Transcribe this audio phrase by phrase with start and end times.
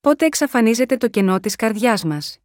[0.00, 2.38] πότε εξαφανίζεται το κενό της καρδιάς μας;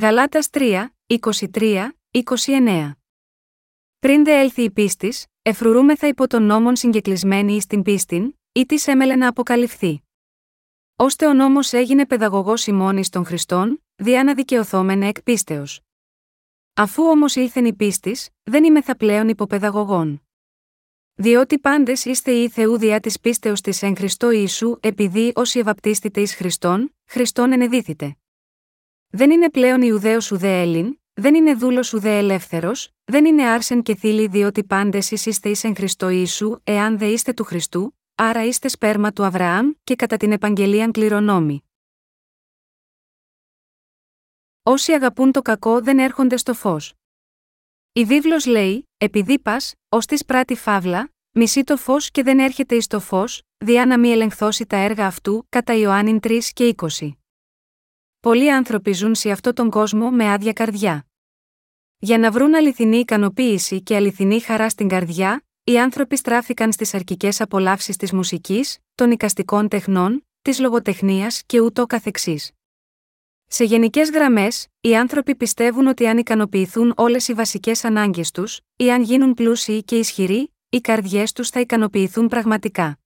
[0.00, 2.92] Γαλάτας 3, 23, 29
[3.98, 5.12] Πριν δε έλθει η πίστη,
[5.42, 10.02] εφρουρούμεθα υπό τον νόμον συγκεκλεισμένη εις την πίστην, ή της έμελε να αποκαλυφθεί.
[10.96, 15.80] Ώστε ο νόμος έγινε παιδαγωγός ημών των Χριστών, διά να δικαιωθόμενε εκ πίστεως.
[16.74, 20.28] Αφού όμως ήλθεν η πίστη, δεν είμαι θα πλέον υποπαιδαγωγών.
[21.14, 26.20] Διότι πάντες είστε οι Θεού διά της πίστεως της εν Χριστώ Ιησού, επειδή όσοι ευαπτίστητε
[26.20, 28.16] εις Χριστόν, Χριστόν ενεδίθητε.
[29.08, 33.94] Δεν είναι πλέον Ιουδαίος ουδέ Έλλην, δεν είναι δούλος ουδέ ελεύθερος, δεν είναι άρσεν και
[33.94, 38.68] θύλη διότι πάντες είστε εις εν Χριστώ Ιησού, εάν δε είστε του Χριστού, άρα είστε
[38.68, 41.64] σπέρμα του Αβραάμ και κατά την επαγγελίαν κληρονόμη.
[44.62, 46.94] Όσοι αγαπούν το κακό δεν έρχονται στο φως.
[47.96, 52.74] Η βίβλος λέει: Επειδή πας, ως της πράτη φαύλα, μισεί το φως και δεν έρχεται
[52.74, 57.10] εις το φως, διά να μη ελεγχθώσει τα έργα αυτού, κατά Ιωάννην 3 και 20.
[58.20, 61.06] Πολλοί άνθρωποι ζουν σε αυτόν τον κόσμο με άδεια καρδιά.
[61.98, 67.28] Για να βρουν αληθινή ικανοποίηση και αληθινή χαρά στην καρδιά, οι άνθρωποι στράφηκαν στις αρκικέ
[67.38, 72.50] απολαύσεις της μουσικής, των οικαστικών τεχνών, της λογοτεχνίας και ούτω καθεξής.
[73.46, 78.92] Σε γενικές γραμμές, οι άνθρωποι πιστεύουν ότι αν ικανοποιηθούν όλες οι βασικές ανάγκες τους, ή
[78.92, 82.98] αν γίνουν πλούσιοι και ισχυροί, οι καρδιές τους θα ικανοποιηθούν πραγματικά.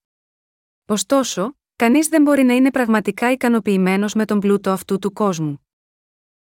[0.87, 5.67] Ωστόσο, κανείς δεν μπορεί να είναι πραγματικά ικανοποιημένος με τον πλούτο αυτού του κόσμου.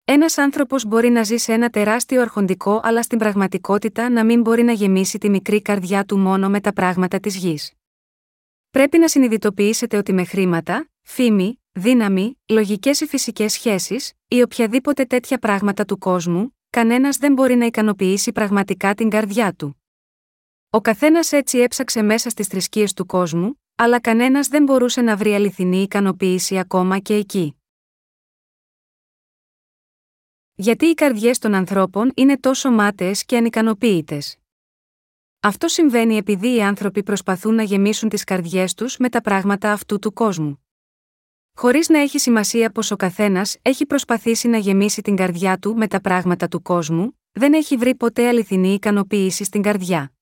[0.04, 4.62] Ένας άνθρωπος μπορεί να ζει σε ένα τεράστιο αρχοντικό, αλλά στην πραγματικότητα να μην μπορεί
[4.62, 7.72] να γεμίσει τη μικρή καρδιά του μόνο με τα πράγματα της γης.
[8.70, 15.38] Πρέπει να συνειδητοποιήσετε ότι με χρήματα, φήμη, δύναμη, λογικές ή φυσικές σχέσεις, ή οποιαδήποτε τέτοια
[15.38, 19.82] πράγματα του κόσμου, κανένας δεν μπορεί να ικανοποιήσει πραγματικά την καρδιά του.
[20.70, 25.34] Ο καθένας έτσι έψαξε μέσα στις θρησκείες του κόσμου, αλλά κανένας δεν μπορούσε να βρει
[25.34, 27.52] αληθινή ικανοποίηση ακόμα και εκεί.
[30.54, 34.22] Γιατί οι καρδιές των ανθρώπων είναι τόσο μάταιες και ανικανοποίητε.
[35.40, 39.98] Αυτό συμβαίνει επειδή οι άνθρωποι προσπαθούν να γεμίσουν τις καρδιές τους με τα πράγματα αυτού
[39.98, 40.67] του κόσμου.
[41.60, 45.86] Χωρίς να έχει σημασία πως ο καθένας έχει προσπαθήσει να γεμίσει την καρδιά του με
[45.86, 50.12] τα πράγματα του κόσμου, δεν έχει βρει ποτέ αληθινή ικανοποίηση στην καρδιά.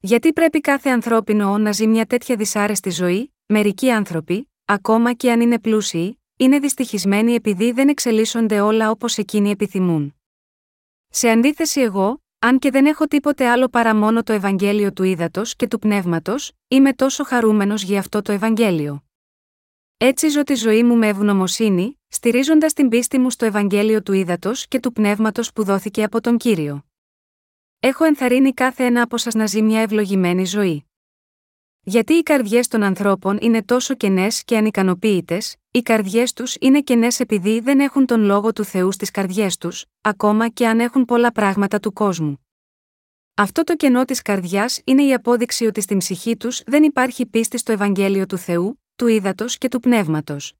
[0.00, 5.40] Γιατί πρέπει κάθε ανθρώπινο να ζει μια τέτοια δυσάρεστη ζωή, μερικοί άνθρωποι, ακόμα και αν
[5.40, 10.14] είναι πλούσιοι, είναι δυστυχισμένοι επειδή δεν εξελίσσονται όλα όπως εκείνοι επιθυμούν.
[11.08, 15.56] Σε αντίθεση εγώ, αν και δεν έχω τίποτε άλλο παρά μόνο το Ευαγγέλιο του Ήδατος
[15.56, 19.02] και του Πνεύματος, είμαι τόσο χαρούμενος για αυτό το Ευαγγέλιο.
[19.96, 24.66] Έτσι ζω τη ζωή μου με ευγνωμοσύνη, στηρίζοντας την πίστη μου στο Ευαγγέλιο του Ήδατος
[24.68, 26.84] και του Πνεύματος που δόθηκε από τον κύριο.
[27.80, 30.84] Έχω ενθαρρύνει κάθε ένα από σας να ζει μια ευλογημένη ζωή.
[31.84, 35.38] Γιατί οι καρδιές των ανθρώπων είναι τόσο κενές και ανικανοποίητε,
[35.70, 39.84] οι καρδιές τους είναι κενές επειδή δεν έχουν τον λόγο του Θεού στις καρδιές τους,
[40.00, 42.46] ακόμα και αν έχουν πολλά πράγματα του κόσμου.
[43.34, 47.58] Αυτό το κενό της καρδιάς είναι η απόδειξη ότι στην ψυχή τους δεν υπάρχει πίστη
[47.58, 50.54] στο Ευαγγέλιο του Θεού, του ύδατος και του πνεύματος.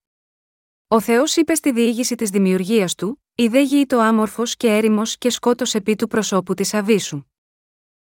[0.88, 5.18] Ο Θεός είπε στη διήγηση της δημιουργίας του: Η δε γη το άμορφος και έρημος
[5.18, 7.22] και σκότος επί του προσώπου της Αβίσου.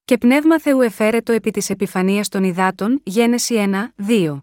[0.05, 4.43] Και πνεύμα Θεού εφέρετο επί της επιφανίας των υδάτων, Γένεση 1, 2.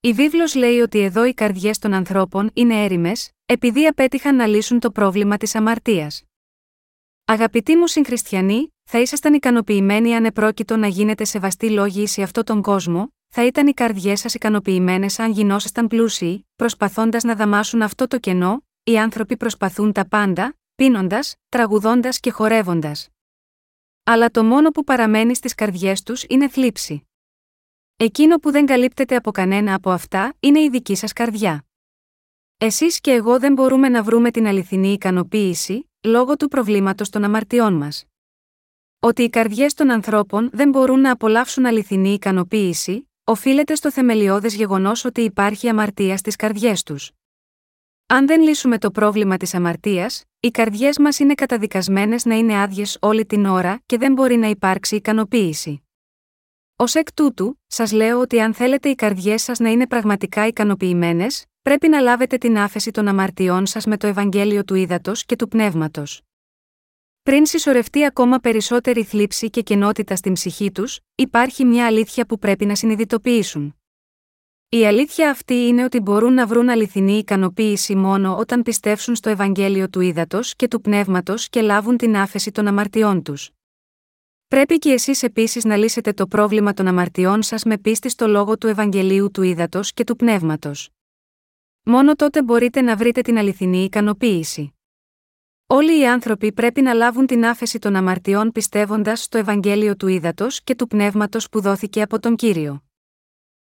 [0.00, 4.80] Η βίβλος λέει ότι εδώ οι καρδιές των ανθρώπων είναι έρημες, επειδή απέτυχαν να λύσουν
[4.80, 6.22] το πρόβλημα της αμαρτίας.
[7.24, 12.62] Αγαπητοί μου συγχριστιανοί, θα ήσασταν ικανοποιημένοι αν επρόκειτο να γίνετε σεβαστοί λόγοι σε αυτόν τον
[12.62, 18.18] κόσμο, θα ήταν οι καρδιές σας ικανοποιημένες αν γινόσασταν πλούσιοι, προσπαθώντας να δαμάσουν αυτό το
[18.18, 23.08] κενό, οι άνθρωποι προσπαθούν τα πάντα, πίνοντας, τραγουδώντας και χορεύοντας.
[24.04, 27.08] Αλλά το μόνο που παραμένει στις καρδιές τους είναι θλίψη.
[27.96, 31.66] Εκείνο που δεν καλύπτεται από κανένα από αυτά είναι η δική σας καρδιά.
[32.58, 37.74] Εσείς και εγώ δεν μπορούμε να βρούμε την αληθινή ικανοποίηση, λόγω του προβλήματος των αμαρτιών
[37.74, 38.04] μας.
[39.00, 45.04] Ότι οι καρδιές των ανθρώπων δεν μπορούν να απολαύσουν αληθινή ικανοποίηση, οφείλεται στο θεμελιώδες γεγονός
[45.04, 47.10] ότι υπάρχει αμαρτία στις καρδιές τους.
[48.06, 52.98] Αν δεν λύσουμε το πρόβλημα της αμαρτίας, οι καρδιές μας είναι καταδικασμένες να είναι άδειες
[53.00, 55.82] όλη την ώρα και δεν μπορεί να υπάρξει ικανοποίηση.
[56.76, 61.44] Ω εκ τούτου, σας λέω ότι αν θέλετε οι καρδιές σας να είναι πραγματικά ικανοποιημένες,
[61.62, 65.48] πρέπει να λάβετε την άφεση των αμαρτιών σας με το Ευαγγέλιο του Ήδατος και του
[65.48, 66.27] Πνεύματος.
[67.28, 72.64] Πριν συσσωρευτεί ακόμα περισσότερη θλίψη και κενότητα στην ψυχή τους, υπάρχει μια αλήθεια που πρέπει
[72.64, 73.76] να συνειδητοποιήσουν.
[74.68, 79.88] Η αλήθεια αυτή είναι ότι μπορούν να βρουν αληθινή ικανοποίηση μόνο όταν πιστεύσουν στο Ευαγγέλιο
[79.88, 83.50] του Ήδατος και του Πνεύματος και λάβουν την άφεση των αμαρτιών τους.
[84.46, 88.58] Πρέπει και εσείς επίσης να λύσετε το πρόβλημα των αμαρτιών σας με πίστη στο λόγο
[88.58, 90.88] του Ευαγγελίου του Ήδατος και του Πνεύματος.
[91.82, 94.72] Μόνο τότε μπορείτε να βρείτε την αληθινή ικανοποίηση.
[95.70, 100.62] Όλοι οι άνθρωποι πρέπει να λάβουν την άφεση των αμαρτιών πιστεύοντας στο Ευαγγέλιο του Ήδατος
[100.62, 102.82] και του Πνεύματος που δόθηκε από τον κύριο.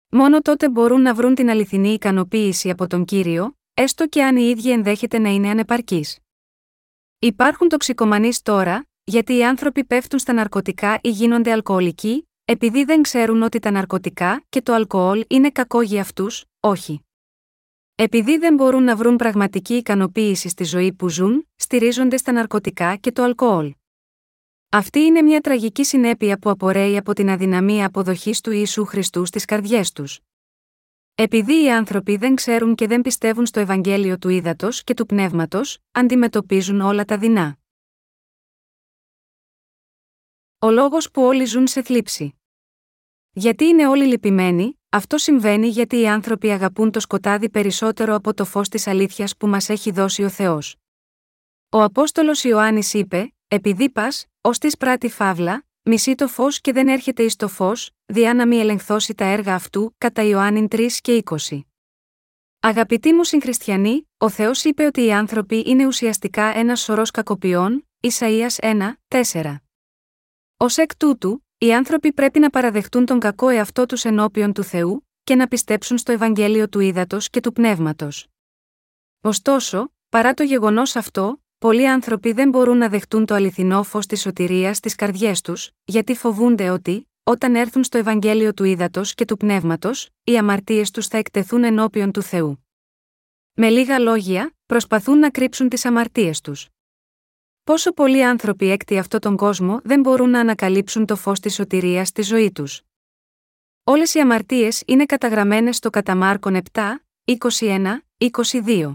[0.09, 4.43] Μόνο τότε μπορούν να βρουν την αληθινή ικανοποίηση από τον κύριο, έστω και αν οι
[4.43, 6.19] ίδιοι ενδέχεται να είναι ανεπαρκείς.
[7.19, 13.43] Υπάρχουν τοξικομανείς τώρα, γιατί οι άνθρωποι πέφτουν στα ναρκωτικά ή γίνονται αλκοολικοί, επειδή δεν ξέρουν
[13.43, 17.08] ότι τα ναρκωτικά και το αλκοόλ είναι κακό για αυτούς, όχι.
[18.01, 23.13] Επειδή δεν μπορούν να βρουν πραγματική ικανοποίηση στη ζωή που ζουν, στηρίζονται στα ναρκωτικά και
[23.13, 23.75] το αλκοόλ.
[24.69, 29.45] Αυτή είναι μια τραγική συνέπεια που απορρέει από την αδυναμία αποδοχής του Ιησού Χριστού στις
[29.45, 30.21] καρδιές τους.
[31.15, 35.79] Επειδή οι άνθρωποι δεν ξέρουν και δεν πιστεύουν στο Ευαγγέλιο του Ήδατος και του Πνεύματος,
[35.91, 37.59] αντιμετωπίζουν όλα τα δεινά.
[40.59, 42.41] Ο λόγος που όλοι ζουν σε θλίψη.
[43.31, 48.45] Γιατί είναι όλοι λυπημένοι, αυτό συμβαίνει γιατί οι άνθρωποι αγαπούν το σκοτάδι περισσότερο από το
[48.45, 50.77] φως της αλήθειας που μας έχει δώσει ο Θεός.
[51.69, 56.89] Ο Απόστολος Ιωάννης είπε: Επειδή πας, ως της πράτη φαύλα, μισεί το φως και δεν
[56.89, 61.23] έρχεται εις το φως, διά να μη ελεγχθώσει τα έργα αυτού, κατά Ιωάννη 3 και
[61.25, 61.61] 20.
[62.61, 68.57] Αγαπητοί μου συγχριστιανοί, ο Θεός είπε ότι οι άνθρωποι είναι ουσιαστικά ένας σωρός κακοποιών, Ισαΐας
[68.57, 69.57] 1, 4.
[70.57, 75.07] Ω εκ τούτου, οι άνθρωποι πρέπει να παραδεχτούν τον κακό εαυτό τους ενώπιον του Θεού
[75.25, 78.27] και να πιστέψουν στο Ευαγγέλιο του Ήδατος και του Πνεύματος.
[79.21, 84.21] Ωστόσο, παρά το γεγονός αυτό, πολλοί άνθρωποι δεν μπορούν να δεχτούν το αληθινό φως της
[84.21, 89.37] σωτηρίας στι καρδιές τους, γιατί φοβούνται ότι, όταν έρθουν στο Ευαγγέλιο του Ήδατος και του
[89.37, 92.67] Πνεύματος, οι αμαρτίες τους θα εκτεθούν ενώπιον του Θεού.
[93.53, 96.69] Με λίγα λόγια, προσπαθούν να κρύψουν τις αμαρτίες τους.
[97.69, 102.09] Πόσο πολλοί άνθρωποι έκτη αυτόν τον κόσμο δεν μπορούν να ανακαλύψουν το φως της σωτηρίας
[102.09, 102.81] στη ζωή τους.
[103.85, 106.81] Όλες οι αμαρτίες είναι καταγραμμένες στο Καταμάρκον 7,
[107.25, 108.05] 21,
[108.65, 108.93] 22.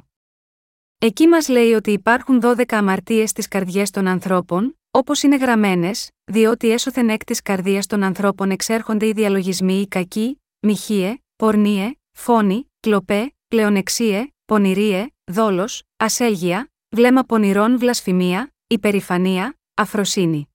[0.97, 6.71] Εκεί μας λέει ότι υπάρχουν 12 αμαρτίες στις καρδιές των ανθρώπων, όπως είναι γραμμένες, διότι
[6.71, 13.33] έσωθεν εκ της καρδίας των ανθρώπων εξέρχονται οι διαλογισμοί οι κακοί, μοιχείε, πορνίε, φόνοι, κλοπέ,
[13.47, 20.47] πλεονεξίε, πονηρίε, δόλος, ασέλγεια, βλέμμα πονηρών βλασφημία, υπερηφανία, αφροσύνη.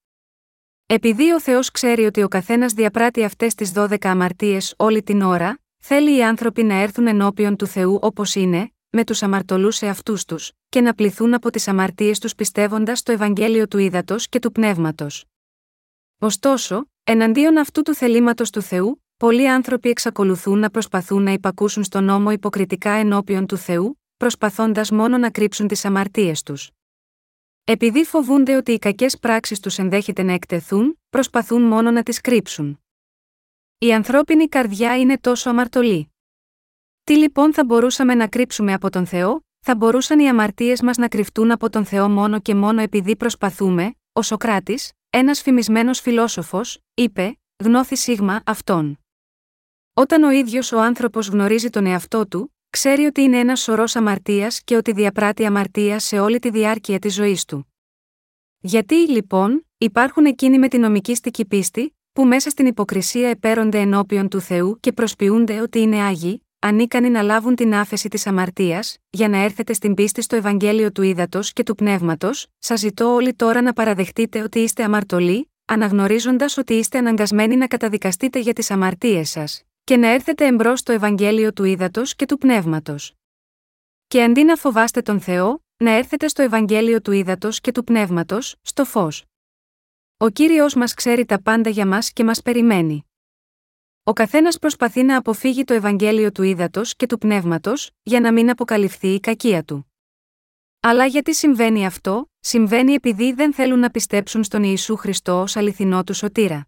[0.86, 5.58] Επειδή ο Θεός ξέρει ότι ο καθένας διαπράττει αυτές τις 12 αμαρτίες όλη την ώρα,
[5.78, 10.52] θέλει οι άνθρωποι να έρθουν ενώπιον του Θεού όπως είναι, με τους αμαρτωλούς εαυτού τους,
[10.68, 15.24] και να πληθούν από τις αμαρτίες τους πιστεύοντας το Ευαγγέλιο του Ήδατος και του Πνεύματος.
[16.18, 22.04] Ωστόσο, εναντίον αυτού του θελήματος του Θεού, πολλοί άνθρωποι εξακολουθούν να προσπαθούν να υπακούσουν στον
[22.04, 26.70] νόμο υποκριτικά ενώπιον του Θεού, προσπαθώντας μόνο να κρύψουν τις αμαρτίες τους.
[27.70, 32.80] Επειδή φοβούνται ότι οι κακές πράξεις τους ενδέχεται να εκτεθούν, προσπαθούν μόνο να τις κρύψουν.
[33.78, 36.12] Η ανθρώπινη καρδιά είναι τόσο αμαρτωλή.
[37.04, 41.08] Τι λοιπόν θα μπορούσαμε να κρύψουμε από τον Θεό, θα μπορούσαν οι αμαρτίες μας να
[41.08, 47.38] κρυφτούν από τον Θεό μόνο και μόνο επειδή προσπαθούμε, ο Σοκράτης, ένας φημισμένος φιλόσοφος, είπε:
[47.64, 48.98] Γνώθη σίγμα αυτόν.
[49.92, 54.62] Όταν ο ίδιος ο άνθρωπος γνωρίζει τον εαυτό του, ξέρει ότι είναι ένας σωρός αμαρτίας
[54.64, 57.72] και ότι διαπράττει αμαρτία σε όλη τη διάρκεια της ζωής του.
[58.60, 64.40] Γιατί, λοιπόν, υπάρχουν εκείνοι με την νομικήστικη πίστη, που μέσα στην υποκρισία επέρονται ενώπιον του
[64.40, 69.38] Θεού και προσποιούνται ότι είναι άγιοι, ανίκανοι να λάβουν την άφεση της αμαρτίας, για να
[69.38, 73.72] έρθετε στην πίστη στο Ευαγγέλιο του Ήδατος και του Πνεύματος, σας ζητώ όλοι τώρα να
[73.72, 79.96] παραδεχτείτε ότι είστε αμαρτωλοί, αναγνωρίζοντας ότι είστε αναγκασμένοι να καταδικαστείτε για τις αμαρτίες σας, και
[79.96, 83.14] να έρθετε εμπρός στο Ευαγγέλιο του Ήδατος και του Πνεύματος.
[84.06, 88.56] Και αντί να φοβάστε τον Θεό, να έρθετε στο Ευαγγέλιο του Ήδατος και του Πνεύματος,
[88.62, 89.24] στο φως.
[90.16, 93.06] Ο κύριος μας ξέρει τα πάντα για μας και μας περιμένει.
[94.02, 98.50] Ο καθένας προσπαθεί να αποφύγει το Ευαγγέλιο του Ήδατος και του Πνεύματος, για να μην
[98.50, 99.92] αποκαλυφθεί η κακία του.
[100.80, 106.04] Αλλά γιατί συμβαίνει αυτό, συμβαίνει επειδή δεν θέλουν να πιστέψουν στον Ιησού Χριστό ως αληθινό
[106.04, 106.66] του σωτήρα.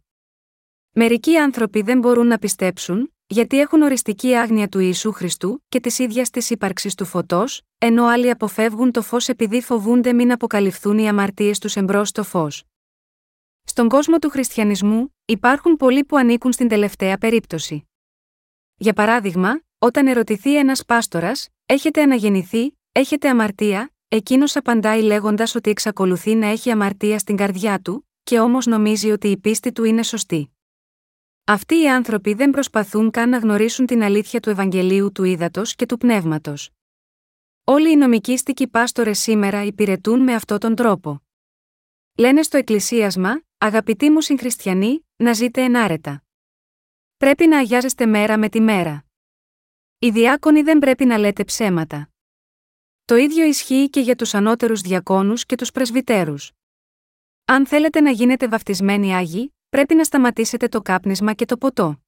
[0.93, 5.99] Μερικοί άνθρωποι δεν μπορούν να πιστέψουν, γιατί έχουν οριστική άγνοια του Ιησού Χριστού και της
[5.99, 11.09] ίδιας της ύπαρξης του φωτός, ενώ άλλοι αποφεύγουν το φως επειδή φοβούνται μην αποκαλυφθούν οι
[11.09, 12.65] αμαρτίες τους εμπρός στο φως.
[13.65, 17.89] Στον κόσμο του χριστιανισμού, υπάρχουν πολλοί που ανήκουν στην τελευταία περίπτωση.
[18.77, 26.35] Για παράδειγμα, όταν ερωτηθεί ένας πάστορας, έχετε αναγεννηθεί, έχετε αμαρτία, εκείνος απαντάει λέγοντας ότι εξακολουθεί
[26.35, 30.55] να έχει αμαρτία στην καρδιά του, και όμως νομίζει ότι η πίστη του είναι σωστή.
[31.51, 35.87] Αυτοί οι άνθρωποι δεν προσπαθούν καν να γνωρίσουν την αλήθεια του Ευαγγελίου του Ήδατος και
[35.87, 36.71] του Πνεύματος.
[37.65, 41.23] Όλοι οι νομικήστικοι πάστορες σήμερα υπηρετούν με αυτόν τον τρόπο.
[42.19, 46.23] Λένε στο εκκλησίασμα, αγαπητοί μου συγχριστιανοί, να ζείτε ενάρετα.
[47.17, 49.05] Πρέπει να αγιάζεστε μέρα με τη μέρα.
[49.99, 52.11] Οι διάκονοι δεν πρέπει να λέτε ψέματα.
[53.05, 56.53] Το ίδιο ισχύει και για τους ανώτερους διακόνους και τους πρεσβυτέρους.
[57.45, 62.03] Αν θέλετε να γίνετε βαφτισμένοι άγιοι, πρέπει να σταματήσετε το κάπνισμα και το ποτό.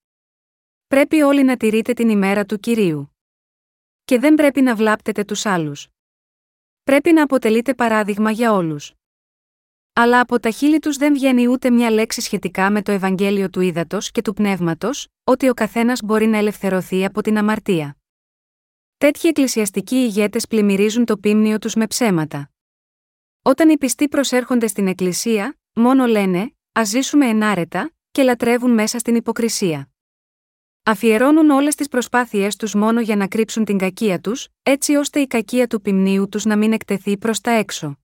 [0.87, 3.17] Πρέπει όλοι να τηρείτε την ημέρα του κυρίου.
[4.05, 5.89] Και δεν πρέπει να βλάπτετε τους άλλους.
[6.83, 8.95] Πρέπει να αποτελείτε παράδειγμα για όλους.
[9.93, 13.61] Αλλά από τα χείλη τους δεν βγαίνει ούτε μια λέξη σχετικά με το Ευαγγέλιο του
[13.61, 17.97] ύδατο και του πνεύματος, ότι ο καθένας μπορεί να ελευθερωθεί από την αμαρτία.
[18.97, 22.51] Τέτοιοι εκκλησιαστικοί ηγέτες πλημμυρίζουν το πίμνιο τους με ψέματα.
[23.43, 29.15] Όταν οι πιστοί προσέρχονται στην Εκκλησία, μόνο λένε, ας ζήσουμε ενάρετα, και λατρεύουν μέσα στην
[29.15, 29.91] υποκρισία.
[30.83, 35.27] Αφιερώνουν όλες τις προσπάθειές τους μόνο για να κρύψουν την κακία τους, έτσι ώστε η
[35.27, 37.97] κακία του ποιμνίου τους να μην εκτεθεί προς τα έξω.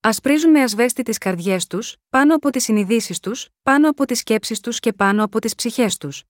[0.00, 4.60] Ασπρίζουν με ασβέστη τις καρδιές τους, πάνω από τις συνειδήσεις τους, πάνω από τις σκέψεις
[4.60, 6.24] τους και πάνω από τις ψυχές τους.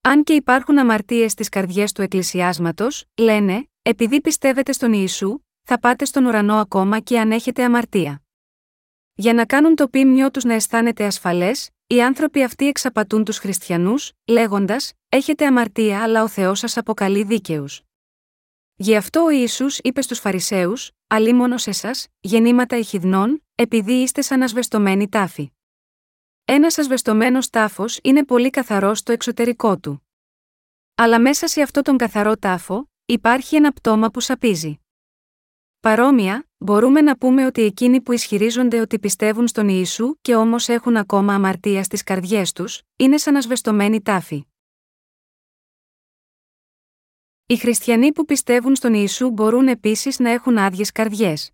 [0.00, 6.04] Αν και υπάρχουν αμαρτίες στις καρδιές του εκκλησιάσματος, λένε, επειδή πιστεύετε στον Ιησού, θα πάτε
[6.04, 8.23] στον ουρανό ακόμα και αν έχετε αμαρτία.
[9.16, 14.12] Για να κάνουν το πίμνιο τους να αισθάνεται ασφαλές, οι άνθρωποι αυτοί εξαπατούν τους χριστιανούς,
[14.26, 17.82] λέγοντας: Έχετε αμαρτία, αλλά ο Θεός σας αποκαλεί δίκαιους.
[18.74, 21.90] Γι' αυτό ο Ισού είπε στους Φαρισαίους: Αλίμονο εσά,
[22.20, 25.52] γεννήματα ηχηδνών, επειδή είστε σαν ασβεστομένοι τάφοι.
[26.44, 30.08] Ένας ασβεστομένος τάφος είναι πολύ καθαρός στο εξωτερικό του.
[30.94, 34.83] Αλλά μέσα σε αυτό τον καθαρό τάφο, υπάρχει ένα πτώμα που σαπίζει.
[35.84, 40.96] Παρόμοια, μπορούμε να πούμε ότι εκείνοι που ισχυρίζονται ότι πιστεύουν στον Ιησού και όμως έχουν
[40.96, 44.44] ακόμα αμαρτία στις καρδιές τους, είναι σαν ασβεστομένοι τάφοι.
[47.46, 51.50] Οι χριστιανοί που πιστεύουν στον Ιησού μπορούν επίσης να έχουν άδειες καρδιές.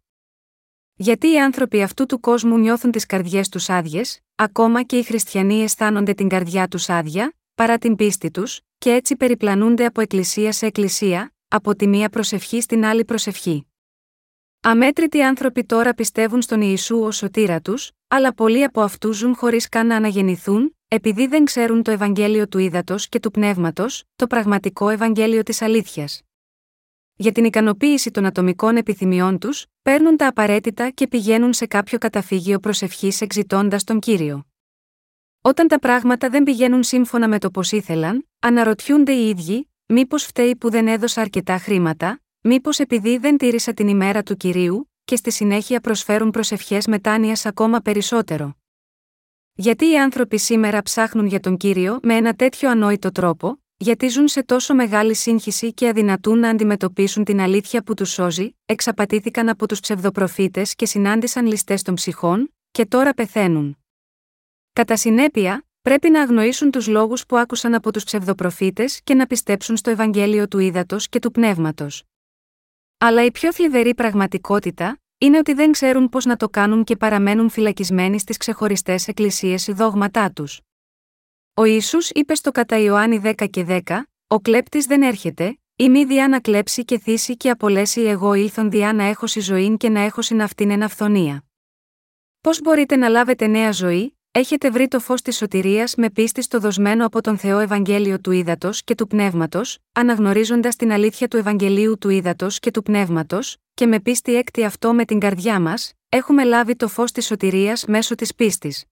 [0.94, 5.62] Γιατί οι άνθρωποι αυτού του κόσμου νιώθουν τις καρδιές τους άδειες, ακόμα και οι χριστιανοί
[5.62, 10.66] αισθάνονται την καρδιά τους άδεια, παρά την πίστη τους, και έτσι περιπλανούνται από εκκλησία σε
[10.66, 13.64] εκκλησία, από τη μία προσευχή στην άλλη προσευχή.
[14.62, 19.68] Αμέτρητοι άνθρωποι τώρα πιστεύουν στον Ιησού ως σωτήρα τους, αλλά πολλοί από αυτούς ζουν χωρίς
[19.68, 24.88] καν να αναγεννηθούν, επειδή δεν ξέρουν το Ευαγγέλιο του ύδατο και του πνεύματος, το πραγματικό
[24.88, 26.22] Ευαγγέλιο της αλήθειας.
[27.14, 32.58] Για την ικανοποίηση των ατομικών επιθυμιών τους, παίρνουν τα απαραίτητα και πηγαίνουν σε κάποιο καταφύγιο
[32.58, 34.46] προσευχής εξητώντας τον κύριο.
[35.40, 40.56] Όταν τα πράγματα δεν πηγαίνουν σύμφωνα με το πώς ήθελαν, αναρωτιούνται οι ίδιοι, μήπως φταίει
[40.56, 45.30] που δεν έδωσα αρκετά χρήματα, Μήπως επειδή δεν τήρησα την ημέρα του κυρίου, και στη
[45.30, 48.54] συνέχεια προσφέρουν προσευχές μετάνοιας ακόμα περισσότερο.
[49.52, 54.28] Γιατί οι άνθρωποι σήμερα ψάχνουν για τον κύριο με ένα τέτοιο ανόητο τρόπο, γιατί ζουν
[54.28, 59.68] σε τόσο μεγάλη σύγχυση και αδυνατούν να αντιμετωπίσουν την αλήθεια που τους σώζει, εξαπατήθηκαν από
[59.68, 63.76] τους ψευδοπροφήτες και συνάντησαν ληστές των ψυχών, και τώρα πεθαίνουν.
[64.72, 69.76] Κατά συνέπεια, πρέπει να αγνοήσουν τους λόγους που άκουσαν από τους ψευδοπροφήτες και να πιστέψουν
[69.76, 72.04] στο Ευαγγέλιο του ύδατο και του πνεύματος.
[73.02, 77.50] Αλλά η πιο θλιβερή πραγματικότητα είναι ότι δεν ξέρουν πώς να το κάνουν και παραμένουν
[77.50, 80.60] φυλακισμένοι στις ξεχωριστές εκκλησίες ή δόγματά τους.
[81.54, 86.04] Ο Ιησούς είπε στο κατά Ιωάννη 10 και 10, Ο κλέπτης δεν έρχεται, ή μη
[86.04, 90.00] διά να κλέψει και θύσει και απολέσει εγώ ήλθον διά να έχω ζωή και να
[90.00, 91.44] έχω συναυτήν εν αυθονία.
[92.40, 96.58] Πώς μπορείτε να λάβετε νέα ζωή, έχετε βρει το φως της σωτηρίας με πίστη στο
[96.58, 101.98] δοσμένο από τον Θεό Ευαγγέλιο του Ήδατος και του Πνεύματος, αναγνωρίζοντας την αλήθεια του Ευαγγελίου
[101.98, 106.44] του Ήδατος και του Πνεύματος, και με πίστη έκτη αυτό με την καρδιά μας, έχουμε
[106.44, 108.84] λάβει το φως της σωτηρίας μέσω της πίστης.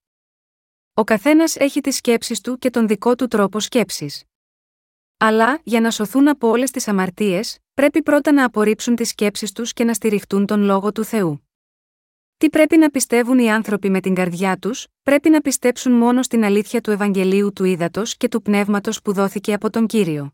[0.93, 4.23] Ο καθένας έχει τις σκέψεις του και τον δικό του τρόπο σκέψης.
[5.17, 9.73] Αλλά, για να σωθούν από όλες τις αμαρτίες, πρέπει πρώτα να απορρίψουν τις σκέψεις τους
[9.73, 11.48] και να στηριχτούν τον λόγο του Θεού.
[12.39, 16.43] Τι πρέπει να πιστεύουν οι άνθρωποι με την καρδιά τους, πρέπει να πιστέψουν μόνο στην
[16.43, 20.33] αλήθεια του Ευαγγελίου του Ήδατος και του Πνεύματος που δόθηκε από τον κύριο.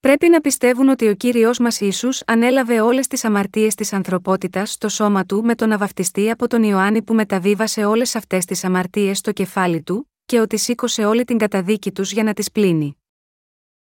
[0.00, 4.88] Πρέπει να πιστεύουν ότι ο κύριος μας Ισού ανέλαβε όλες τις αμαρτίες της ανθρωπότητας στο
[4.88, 9.32] σώμα του με τον αβαυτιστή από τον Ιωάννη που μεταβίβασε όλες αυτές τις αμαρτίες στο
[9.32, 12.97] κεφάλι του, και ότι σήκωσε όλη την καταδίκη τους για να τις πλύνει.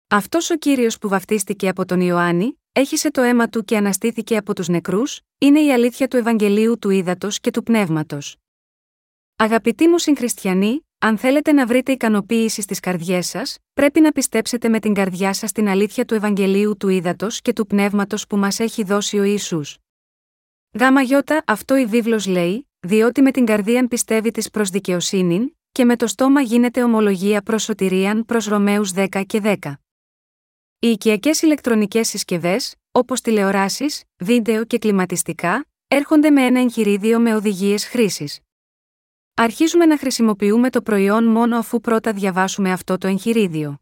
[0.07, 4.55] Αυτός ο κύριος που βαφτίστηκε από τον Ιωάννη, έχισε το αίμα του και αναστήθηκε από
[4.55, 8.35] τους νεκρούς, είναι η αλήθεια του Ευαγγελίου του Ήδατος και του Πνεύματος.
[9.35, 14.79] Αγαπητοί μου συγχριστιανοί, αν θέλετε να βρείτε ικανοποίηση στις καρδιές σας, πρέπει να πιστέψετε με
[14.79, 18.83] την καρδιά σας την αλήθεια του Ευαγγελίου του Ήδατος και του Πνεύματος που μας έχει
[18.83, 19.61] δώσει ο Ισού.
[20.79, 25.85] Γάμα γιώτα, αυτό η βίβλος λέει, διότι με την καρδία πιστεύει της προς δικαιοσύνη, και
[25.85, 29.84] με το στόμα γίνεται ομολογία προς σωτηρίαν προς Ρωμαίους 10 και 10.
[30.79, 37.85] Οι οικιακές ηλεκτρονικές συσκευές, όπως τηλεοράσεις, βίντεο και κλιματιστικά, έρχονται με ένα εγχειρίδιο με οδηγίες
[37.85, 38.39] χρήσης.
[39.33, 43.79] Αρχίζουμε να χρησιμοποιούμε το προϊόν μόνο αφού πρώτα διαβάσουμε αυτό το εγχειρίδιο.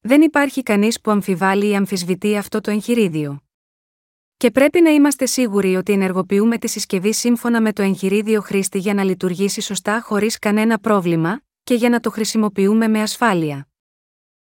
[0.00, 3.40] Δεν υπάρχει κανείς που αμφιβάλλει ή αμφισβητεί αυτό το εγχειρίδιο.
[4.36, 8.94] Και πρέπει να είμαστε σίγουροι ότι ενεργοποιούμε τη συσκευή σύμφωνα με το εγχειρίδιο χρήστη για
[8.94, 13.68] να λειτουργήσει σωστά χωρίς κανένα πρόβλημα, και για να το χρησιμοποιούμε με ασφάλεια.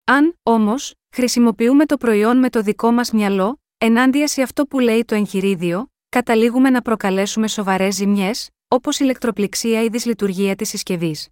[0.04, 5.06] Αν, όμως, χρησιμοποιούμε το προϊόν με το δικό μας μυαλό, ενάντια σε αυτό που λέει
[5.06, 11.30] το εγχειρίδιο, καταλήγουμε να προκαλέσουμε σοβαρές ζημιές, όπως ηλεκτροπληξία ή δυσλειτουργία της συσκευής.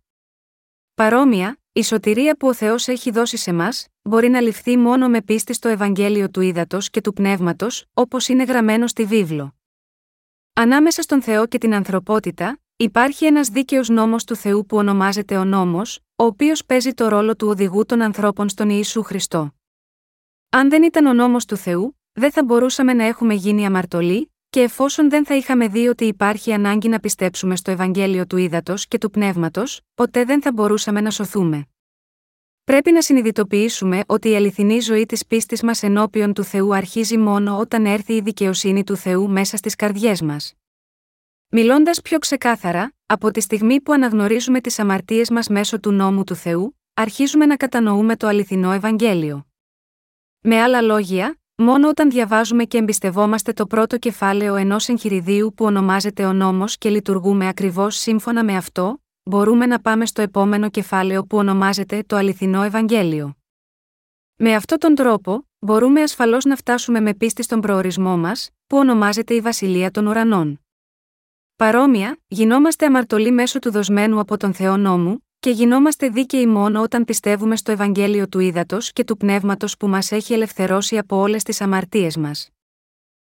[0.94, 5.22] Παρόμοια, η σωτηρία που ο Θεός έχει δώσει σε μας, μπορεί να ληφθεί μόνο με
[5.22, 9.56] πίστη στο Ευαγγέλιο του Ήδατος και του Πνεύματος, όπως είναι γραμμένο στη βίβλο.
[10.54, 15.46] Ανάμεσα στον Θεό και την ανθρωπότητα, υπάρχει ένας δίκαιος νόμος του Θεού που ονομάζεται ο
[15.46, 19.54] νόμος, ο οποίος παίζει το ρόλο του οδηγού των ανθρώπων στον Ιησού Χριστό.
[20.56, 24.62] Αν δεν ήταν ο νόμος του Θεού, δεν θα μπορούσαμε να έχουμε γίνει αμαρτωλοί, και
[24.62, 28.98] εφόσον δεν θα είχαμε δει ότι υπάρχει ανάγκη να πιστέψουμε στο Ευαγγέλιο του Ήδατος και
[28.98, 31.68] του Πνεύματος, ποτέ δεν θα μπορούσαμε να σωθούμε.
[32.64, 37.60] Πρέπει να συνειδητοποιήσουμε ότι η αληθινή ζωή της πίστης μας ενώπιον του Θεού αρχίζει μόνο
[37.60, 40.54] όταν έρθει η δικαιοσύνη του Θεού μέσα στις καρδιές μας.
[41.48, 46.36] Μιλώντας πιο ξεκάθαρα, από τη στιγμή που αναγνωρίζουμε τις αμαρτίες μας μέσω του νόμου του
[46.36, 49.48] Θεού, αρχίζουμε να κατανοούμε το αληθινό Ευαγγέλιο.
[50.44, 56.26] Με άλλα λόγια, Μόνο όταν διαβάζουμε και εμπιστευόμαστε το πρώτο κεφάλαιο ενός εγχειριδίου που ονομάζεται
[56.26, 61.38] ο νόμος και λειτουργούμε ακριβώς σύμφωνα με αυτό, μπορούμε να πάμε στο επόμενο κεφάλαιο που
[61.38, 63.36] ονομάζεται το αληθινό Ευαγγέλιο.
[64.36, 69.34] Με αυτόν τον τρόπο, μπορούμε ασφαλώς να φτάσουμε με πίστη στον προορισμό μας, που ονομάζεται
[69.34, 70.66] η Βασιλεία των Ουρανών.
[71.56, 77.06] Παρόμοια, γινόμαστε αμαρτωλοί μέσω του δοσμένου από τον Θεό νόμου, και γινόμαστε δίκαιοι μόνο όταν
[77.06, 81.62] πιστεύουμε στο Ευαγγέλιο του Ήδατος και του Πνεύματος που μας έχει ελευθερώσει από όλες τις
[81.62, 82.50] αμαρτίες μας.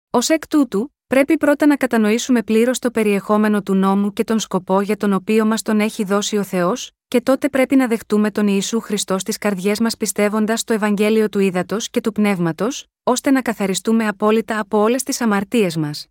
[0.09, 4.81] Ω εκ τούτου, πρέπει πρώτα να κατανοήσουμε πλήρως το περιεχόμενο του νόμου και τον σκοπό
[4.81, 8.47] για τον οποίο μας τον έχει δώσει ο Θεός, και τότε πρέπει να δεχτούμε τον
[8.47, 13.41] Ιησού Χριστός στις καρδιές μας πιστεύοντας στο Ευαγγέλιο του Ήδατος και του Πνεύματος, ώστε να
[13.41, 16.07] καθαριστούμε απόλυτα από όλες τις αμαρτίες μας.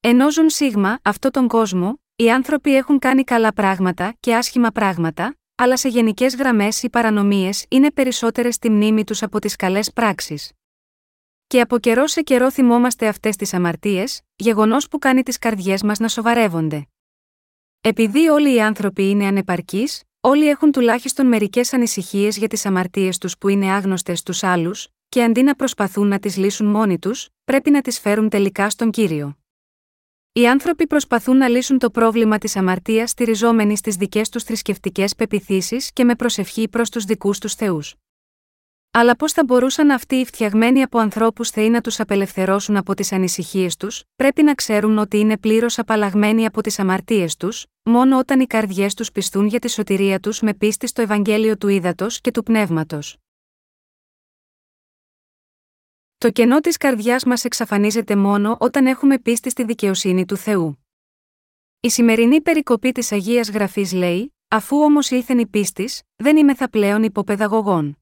[0.00, 5.36] Ενώ ζουν σίγμα αυτό τον κόσμο, οι άνθρωποι έχουν κάνει καλά πράγματα και άσχημα πράγματα,
[5.54, 10.52] αλλά σε γενικές γραμμές οι παρανομίες είναι περισσότερες στη μνήμη τους από τις καλές πράξεις.
[11.46, 15.98] Και από καιρό σε καιρό θυμόμαστε αυτές τις αμαρτίες, γεγονός που κάνει τις καρδιές μας
[15.98, 16.86] να σοβαρεύονται.
[17.80, 23.38] Επειδή όλοι οι άνθρωποι είναι ανεπαρκείς, όλοι έχουν τουλάχιστον μερικές ανησυχίες για τις αμαρτίες τους
[23.38, 27.70] που είναι άγνωστες στους άλλους, και αντί να προσπαθούν να τις λύσουν μόνοι τους, πρέπει
[27.70, 29.41] να τις φέρουν τελικά στον κύριο.
[30.34, 35.92] Οι άνθρωποι προσπαθούν να λύσουν το πρόβλημα της αμαρτίας στηριζόμενοι στις δικές τους θρησκευτικές πεπιθήσεις
[35.92, 37.94] και με προσευχή προς τους δικούς τους θεούς.
[38.90, 43.12] Αλλά πώς θα μπορούσαν αυτοί οι φτιαγμένοι από ανθρώπους θεοί να τους απελευθερώσουν από τις
[43.12, 48.40] ανησυχίες τους, πρέπει να ξέρουν ότι είναι πλήρως απαλλαγμένοι από τις αμαρτίες τους, μόνο όταν
[48.40, 52.30] οι καρδιές τους πιστούν για τη σωτηρία τους με πίστη στο Ευαγγέλιο του Ήδατος και
[52.30, 53.21] του Πνεύματος.
[56.22, 60.86] Το κενό της καρδιάς μας εξαφανίζεται μόνο όταν έχουμε πίστη στη δικαιοσύνη του Θεού.
[61.80, 66.70] Η σημερινή περικοπή της Αγίας Γραφής λέει: Αφού όμως ήλθεν η πίστη, δεν είμαι θα
[66.70, 67.98] πλέον υποπαιδαγωγών.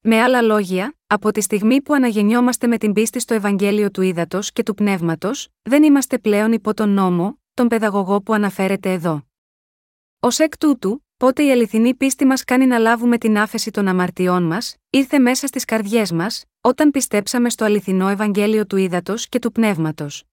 [0.00, 4.52] Με άλλα λόγια, από τη στιγμή που αναγεννιόμαστε με την πίστη στο Ευαγγέλιο του Ήδατος
[4.52, 9.22] και του Πνεύματος, δεν είμαστε πλέον υπό τον νόμο, τον παιδαγωγό που αναφέρεται εδώ.
[10.20, 14.42] Ω εκ τούτου, πότε η αληθινή πίστη μας κάνει να λάβουμε την άφεση των αμαρτιών
[14.42, 19.52] μας, ήρθε μέσα στις καρδιές μας, όταν πιστέψαμε στο αληθινό Ευαγγέλιο του Ήδατος και του
[19.52, 20.24] Πνεύματος.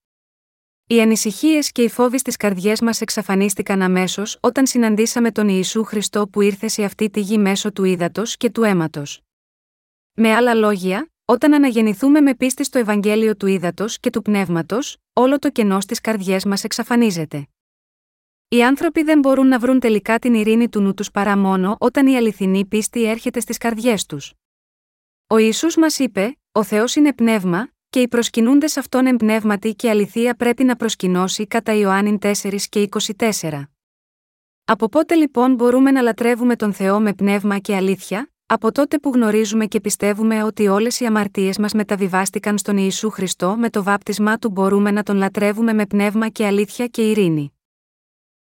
[0.86, 6.28] Οι ανησυχίες και οι φόβοι στις καρδιές μας εξαφανίστηκαν αμέσως όταν συναντήσαμε τον Ιησού Χριστό
[6.28, 9.20] που ήρθε σε αυτή τη γη μέσω του Ήδατος και του αίματος.
[10.14, 15.38] Με άλλα λόγια, όταν αναγεννηθούμε με πίστη στο Ευαγγέλιο του Ήδατος και του Πνεύματος, όλο
[15.38, 17.46] το κενό στις καρδιές μας εξαφανίζεται.
[18.52, 22.06] Οι άνθρωποι δεν μπορούν να βρουν τελικά την ειρήνη του νου τους παρά μόνο όταν
[22.06, 24.32] η αληθινή πίστη έρχεται στις καρδιές τους.
[25.26, 30.34] Ο Ιησούς μας είπε: Ο Θεός είναι πνεύμα, και οι προσκυνούντες αυτόν εμπνεύματι και αληθεία
[30.34, 32.32] πρέπει να προσκυνώσει κατά Ιωάννην 4
[32.68, 33.62] και 24.
[34.64, 39.10] Από πότε λοιπόν μπορούμε να λατρεύουμε τον Θεό με πνεύμα και αλήθεια, από τότε που
[39.14, 44.36] γνωρίζουμε και πιστεύουμε ότι όλες οι αμαρτίες μας μεταβιβάστηκαν στον Ιησού Χριστό με το βάπτισμά
[44.36, 47.52] του μπορούμε να τον λατρεύουμε με πνεύμα και αλήθεια και ειρήνη.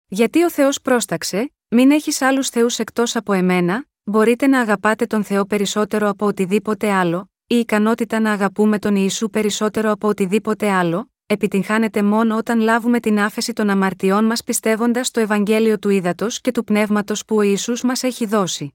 [0.09, 5.25] Γιατί ο Θεός πρόσταξε, μην έχεις άλλους Θεούς εκτός από εμένα, μπορείτε να αγαπάτε τον
[5.25, 11.11] Θεό περισσότερο από οτιδήποτε άλλο, η ικανότητα να αγαπούμε τον Ιησού περισσότερο από οτιδήποτε άλλο,
[11.27, 16.51] επιτυγχάνεται μόνο όταν λάβουμε την άφεση των αμαρτιών μας πιστεύοντας στο Ευαγγέλιο του Ήδατος και
[16.51, 18.75] του Πνεύματος που ο Ιησούς μας έχει δώσει.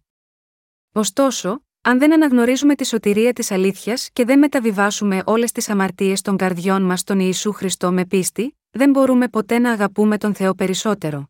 [0.91, 6.37] Ωστόσο, αν δεν αναγνωρίζουμε τη σωτηρία της αλήθειας και δεν μεταβιβάσουμε όλες τις αμαρτίες των
[6.37, 11.29] καρδιών μας στον Ιησού Χριστό με πίστη, δεν μπορούμε ποτέ να αγαπούμε τον Θεό περισσότερο.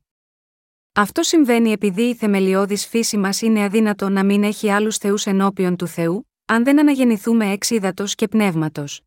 [0.94, 5.76] Αυτό συμβαίνει επειδή η θεμελιώδης φύση μας είναι αδύνατο να μην έχει άλλους θεούς ενώπιον
[5.76, 9.02] του Θεού, αν δεν αναγεννηθούμε εξ ύδατο και πνεύματος.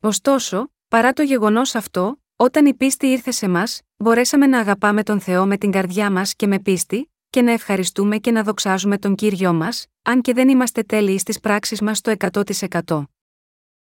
[0.00, 5.20] Ωστόσο, παρά το γεγονός αυτό, όταν η πίστη ήρθε σε μας, μπορέσαμε να αγαπάμε τον
[5.20, 9.14] Θεό με την καρδιά μας και με πίστη, και να ευχαριστούμε και να δοξάζουμε τον
[9.14, 13.04] κύριο μας, αν και δεν είμαστε τέλειοι στις πράξεις μας το 100%.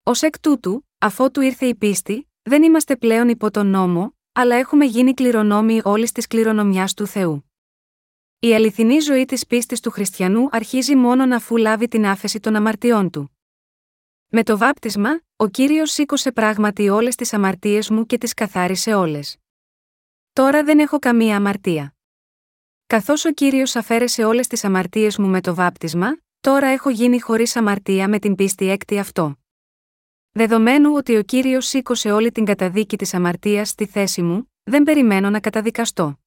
[0.03, 4.85] Ω εκ τούτου, αφότου ήρθε η πίστη, δεν είμαστε πλέον υπό τον νόμο, αλλά έχουμε
[4.85, 7.51] γίνει κληρονόμοι όλης της κληρονομιάς του Θεού.
[8.39, 13.11] Η αληθινή ζωή της πίστης του χριστιανού αρχίζει μόνο αφού λάβει την άφεση των αμαρτιών
[13.11, 13.39] του.
[14.29, 19.37] Με το βάπτισμα, ο κύριος σήκωσε πράγματι όλες τις αμαρτίες μου και τις καθάρισε όλες.
[20.33, 21.95] Τώρα δεν έχω καμία αμαρτία.
[22.87, 27.57] Καθώς ο κύριος αφαίρεσε όλες τις αμαρτίες μου με το βάπτισμα, τώρα έχω γίνει χωρίς
[27.57, 29.40] αμαρτία με την πίστη έκτη αυτό.
[30.33, 35.31] Δεδομένου ότι ο κύριος σήκωσε όλη την καταδίκη της αμαρτίας στη θέση μου, δεν περιμένω
[35.31, 36.21] να καταδικαστώ.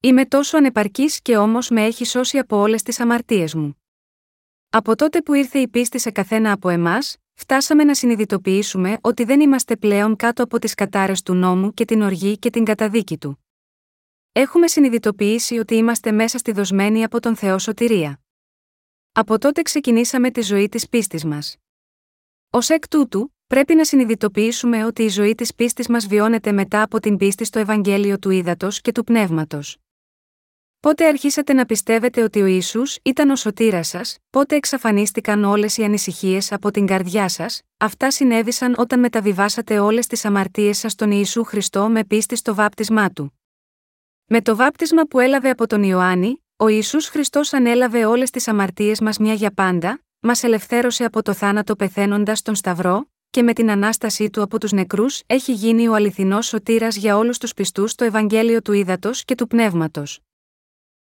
[0.00, 3.82] Είμαι τόσο ανεπαρκής και όμως με έχει σώσει από όλες τις αμαρτίες μου.
[4.70, 9.40] Από τότε που ήρθε η πίστη σε καθένα από εμάς, φτάσαμε να συνειδητοποιήσουμε ότι δεν
[9.40, 13.44] είμαστε πλέον κάτω από τις κατάρε του νόμου και την οργή και την καταδίκη του.
[14.32, 18.20] Έχουμε συνειδητοποιήσει ότι είμαστε μέσα στη δοσμένη από τον Θεό σωτηρία.
[19.12, 21.56] Από τότε ξεκινήσαμε τη ζωή της πίστης μας.
[22.50, 27.00] Ω εκ τούτου, πρέπει να συνειδητοποιήσουμε ότι η ζωή της πίστης μας βιώνεται μετά από
[27.00, 29.76] την πίστη στο Ευαγγέλιο του Ήδατος και του Πνεύματος.
[30.80, 35.84] Πότε αρχίσατε να πιστεύετε ότι ο Ισού ήταν ο σωτήρας σας, πότε εξαφανίστηκαν όλες οι
[35.84, 41.44] ανησυχίες από την καρδιά σας, αυτά συνέβησαν όταν μεταβιβάσατε όλες τις αμαρτίες σας στον Ιησού
[41.44, 43.38] Χριστό με πίστη στο βάπτισμά του.
[44.26, 49.00] Με το βάπτισμα που έλαβε από τον Ιωάννη, ο Ιησούς Χριστός ανέλαβε όλες τις αμαρτίες
[49.00, 53.70] μας μια για πάντα, μας ελευθέρωσε από το θάνατο πεθαίνοντας στον Σταυρό, και με την
[53.70, 58.04] ανάστασή του από τους νεκρούς έχει γίνει ο αληθινός σωτήρας για όλους τους πιστούς στο
[58.04, 60.20] Ευαγγέλιο του Ήδατος και του Πνεύματος.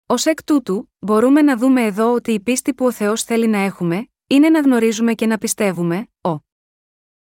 [0.07, 3.59] Ω εκ τούτου, μπορούμε να δούμε εδώ ότι η πίστη που ο Θεός θέλει να
[3.59, 6.31] έχουμε, είναι να γνωρίζουμε και να πιστεύουμε, ο.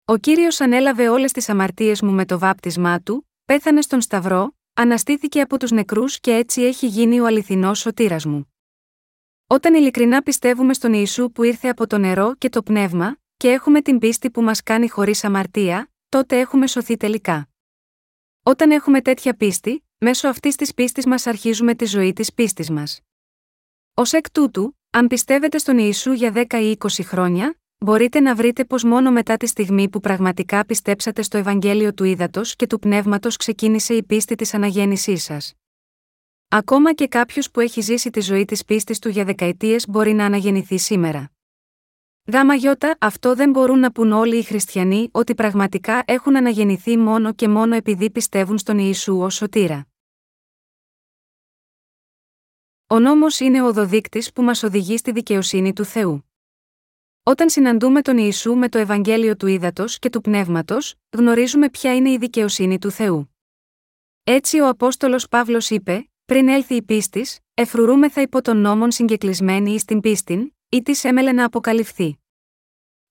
[0.06, 5.42] Ο κύριος ανέλαβε όλες τις αμαρτίες μου με το βάπτισμά του, πέθανε στον Σταυρό, αναστήθηκε
[5.42, 8.51] από τους νεκρούς και έτσι έχει γίνει ο αληθινός σωτήρας μου.
[9.52, 13.82] Όταν ειλικρινά πιστεύουμε στον Ιησού που ήρθε από το νερό και το πνεύμα, και έχουμε
[13.82, 17.50] την πίστη που μας κάνει χωρίς αμαρτία, τότε έχουμε σωθεί τελικά.
[18.44, 23.00] Όταν έχουμε τέτοια πίστη, μέσω αυτής της πίστης μας αρχίζουμε τη ζωή της πίστης μας.
[23.94, 28.66] Ω εκ τούτου, αν πιστεύετε στον Ιησού για 10 ή 20 χρόνια, μπορείτε να βρείτε
[28.66, 33.38] πως μόνο μετά τη στιγμή που πραγματικά πιστέψατε στο Ευαγγέλιο του Ήδατος και του Πνεύματος
[33.38, 35.54] ξεκίνησε η πίστη της αναγέννησής σας.
[36.54, 40.26] Ακόμα και κάποιος που έχει ζήσει τη ζωή της πίστης του για δεκαετίες μπορεί να
[40.26, 41.32] αναγεννηθεί σήμερα.
[42.32, 47.34] Γάμα γιώτα, αυτό δεν μπορούν να πούν όλοι οι χριστιανοί ότι πραγματικά έχουν αναγεννηθεί μόνο
[47.34, 49.88] και μόνο επειδή πιστεύουν στον Ιησού ως σωτήρα.
[52.88, 56.32] Ο νόμος είναι ο οδοδείκτης που μας οδηγεί στη δικαιοσύνη του Θεού.
[57.24, 62.12] Όταν συναντούμε τον Ιησού με το Ευαγγέλιο του Ήδατος και του Πνεύματος, γνωρίζουμε ποια είναι
[62.12, 63.36] η δικαιοσύνη του Θεού.
[64.24, 69.86] Έτσι ο Απόστολος Παύλος είπε: πριν έλθει η πίστης, εφρουρούμεθα υπό τον νόμον συγκεκλισμένη εις
[69.86, 72.20] την πίστην, ή της έμελε να αποκαλυφθεί.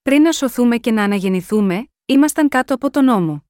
[0.02, 3.44] Πριν να σωθούμε και να αναγεννηθούμε, ήμασταν κάτω από τον νόμο.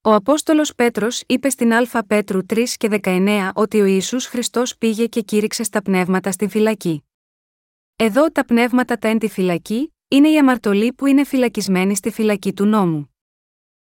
[0.00, 5.06] Ο Απόστολος Πέτρος είπε στην Α Πέτρου 3 και 19 ότι ο Ισού Χριστός πήγε
[5.06, 7.04] και κήρυξε στα πνεύματα στην φυλακή.
[7.96, 12.52] Εδώ τα πνεύματα τα εν τη φυλακή, είναι οι αμαρτωλοί που είναι φυλακισμένοι στη φυλακή
[12.52, 13.14] του νόμου.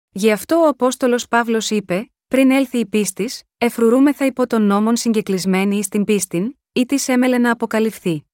[0.10, 5.78] Γι' αυτό ο Απόστολος Παύλος είπε: Πριν έλθει η πίστη, εφρουρούμεθα υπό τον νόμον συγκεκλισμένη
[5.78, 8.26] εις την πίστην, ή της έμελε να αποκαλυφθεί.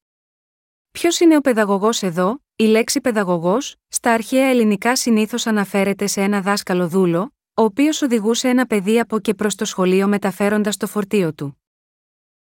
[0.92, 6.42] Ποιος είναι ο παιδαγωγός εδώ, η λέξη παιδαγωγός, στα αρχαία ελληνικά συνήθως αναφέρεται σε ένα
[6.42, 11.34] δάσκαλο δούλο, ο οποίος οδηγούσε ένα παιδί από και προς το σχολείο μεταφέροντας το φορτίο
[11.34, 11.62] του.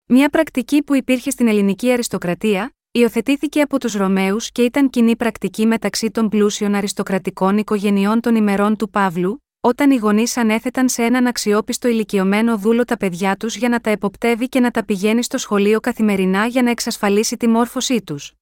[0.06, 5.66] Μια πρακτική που υπήρχε στην ελληνική αριστοκρατία, υιοθετήθηκε από τους Ρωμαίους και ήταν κοινή πρακτική
[5.66, 11.26] μεταξύ των πλούσιων αριστοκρατικών οικογενειών των ημερών του Παύλου, όταν οι γονείς ανέθεταν σε έναν
[11.26, 15.38] αξιόπιστο ηλικιωμένο δούλο τα παιδιά τους για να τα εποπτεύει και να τα πηγαίνει στο
[15.38, 18.32] σχολείο καθημερινά για να εξασφαλίσει τη μόρφωσή τους.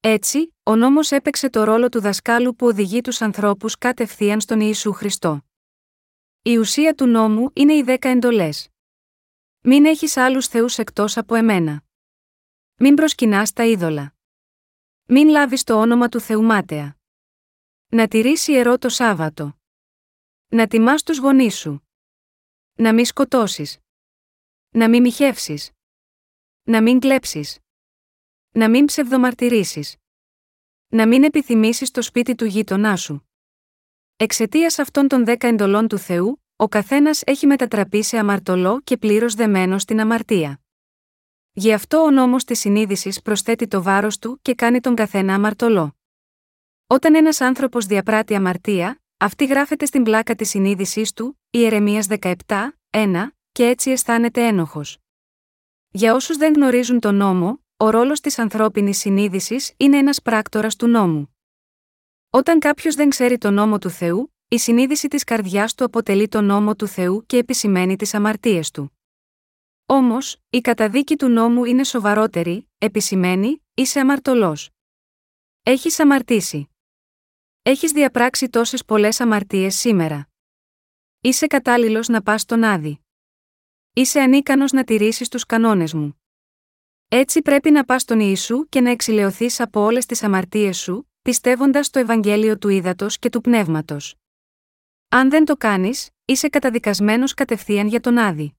[0.00, 4.92] Έτσι, ο νόμος έπαιξε το ρόλο του δασκάλου που οδηγεί τους ανθρώπους κατευθείαν στον Ιησού
[4.92, 5.44] Χριστό.
[6.42, 8.68] Η ουσία του νόμου είναι οι δέκα εντολές.
[9.60, 11.82] Μην έχεις άλλους θεούς εκτός από εμένα.
[12.76, 14.14] Μην προσκυνάς τα είδωλα.
[15.04, 16.96] Μην λάβεις το όνομα του Θεού μάταια.
[17.88, 19.57] Να τηρήσει ιερό το Σάββατο.
[20.50, 21.88] Να τιμάς τους γονείς σου.
[22.74, 23.78] Να μην σκοτώσεις.
[24.70, 25.70] Να μην μοιχεύσεις.
[26.62, 27.58] Να μην κλέψεις.
[28.50, 29.96] Να μην ψευδομαρτυρήσεις.
[30.88, 33.28] Να μην επιθυμήσεις το σπίτι του γείτονά σου.
[34.16, 39.34] Εξαιτίας αυτών των δέκα εντολών του Θεού, ο καθένας έχει μετατραπεί σε αμαρτωλό και πλήρως
[39.34, 40.60] δεμένο στην αμαρτία.
[41.52, 45.96] Γι' αυτό ο νόμος της συνείδησης προσθέτει το βάρος του και κάνει τον καθένα αμαρτωλό.
[46.86, 52.32] Όταν ένας άνθρωπος διαπράττει αμαρτία, αυτή γράφεται στην πλάκα της συνείδησής του, Ιερεμία 17,
[52.90, 54.98] 1, και έτσι αισθάνεται ένοχος.
[55.90, 60.86] Για όσους δεν γνωρίζουν τον νόμο, ο ρόλος της ανθρώπινης συνείδησης είναι ένας πράκτορας του
[60.86, 61.36] νόμου.
[62.30, 66.44] Όταν κάποιος δεν ξέρει τον νόμο του Θεού, η συνείδηση της καρδιάς του αποτελεί τον
[66.44, 68.98] νόμο του Θεού και επισημαίνει τις αμαρτίες του.
[69.86, 74.70] Όμως, η καταδίκη του νόμου είναι σοβαρότερη, επισημαίνει, είσαι αμαρτωλός.
[75.62, 76.68] Έχεις αμαρτήσει.
[77.68, 80.28] Έχεις διαπράξει τόσες πολλές αμαρτίες σήμερα.
[81.20, 83.00] Είσαι κατάλληλος να πας στον Άδη.
[83.92, 86.22] Είσαι ανίκανος να τηρήσεις τους κανόνες μου.
[87.08, 91.90] Έτσι πρέπει να πας στον Ιησού και να εξηλαιωθείς από όλες τις αμαρτίες σου, πιστεύοντας
[91.90, 94.14] το Ευαγγέλιο του Ήδατος και του Πνεύματος.
[95.08, 98.56] Αν δεν το κάνεις, είσαι καταδικασμένος κατευθείαν για τον Άδη.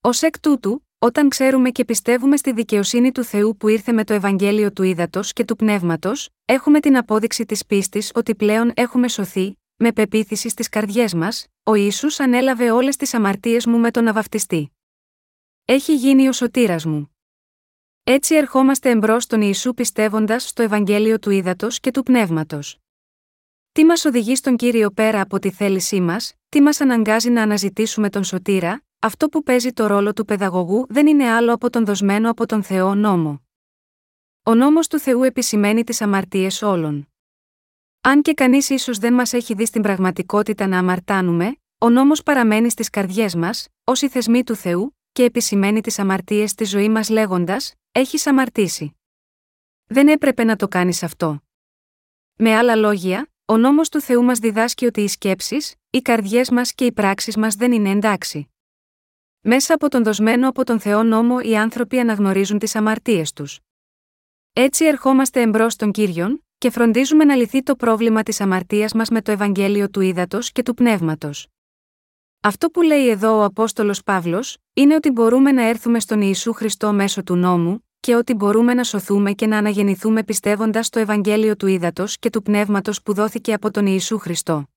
[0.00, 4.14] Ω εκ τούτου, όταν ξέρουμε και πιστεύουμε στη δικαιοσύνη του Θεού που ήρθε με το
[4.14, 9.58] Ευαγγέλιο του Ήδατος και του Πνεύματος, έχουμε την απόδειξη της πίστης ότι πλέον έχουμε σωθεί,
[9.76, 14.14] με πεποίθηση στις καρδιές μας, ο ίσου ανέλαβε όλες τις αμαρτίες μου με τον να
[15.64, 17.16] Έχει γίνει ο σωτήρας μου.
[18.04, 22.78] Έτσι ερχόμαστε εμπρός στον Ιησού πιστεύοντας στο Ευαγγέλιο του Ήδατος και του Πνεύματος.
[23.72, 28.10] Τι μας οδηγεί στον κύριο πέρα από τη θέλησή μας, τι μας αναγκάζει να αναζητήσουμε
[28.10, 32.30] τον σωτήρα, αυτό που παίζει το ρόλο του παιδαγωγού δεν είναι άλλο από τον δοσμένο
[32.30, 33.46] από τον Θεό νόμο.
[34.42, 37.08] Ο νόμος του Θεού επισημαίνει τις αμαρτίες όλων.
[38.00, 42.70] Αν και κανείς ίσως δεν μας έχει δει στην πραγματικότητα να αμαρτάνουμε, ο νόμος παραμένει
[42.70, 47.08] στις καρδιές μας, ως οι θεσμοί του Θεού, και επισημαίνει τις αμαρτίες στη ζωή μας
[47.08, 48.96] λέγοντας: Έχεις αμαρτήσει.
[49.86, 51.42] Δεν έπρεπε να το κάνεις αυτό.
[52.36, 56.72] Με άλλα λόγια, ο νόμος του Θεού μας διδάσκει ότι οι σκέψεις, οι καρδιές μας
[56.72, 58.50] και οι πράξεις μας δεν είναι εντάξει.
[59.48, 63.60] Μέσα από τον δοσμένο από τον Θεό νόμο οι άνθρωποι αναγνωρίζουν τις αμαρτίες τους.
[64.52, 69.22] Έτσι ερχόμαστε εμπρός των κύριων, και φροντίζουμε να λυθεί το πρόβλημα της αμαρτίας μας με
[69.22, 71.46] το Ευαγγέλιο του Ήδατος και του Πνεύματος.
[72.40, 76.92] Αυτό που λέει εδώ ο Απόστολος Παύλος, είναι ότι μπορούμε να έρθουμε στον Ιησού Χριστό
[76.92, 81.66] μέσω του νόμου, και ότι μπορούμε να σωθούμε και να αναγεννηθούμε πιστεύοντας το Ευαγγέλιο του
[81.66, 84.68] Ήδατος και του Πνεύματος που δόθηκε από τον Ιησού Χριστό.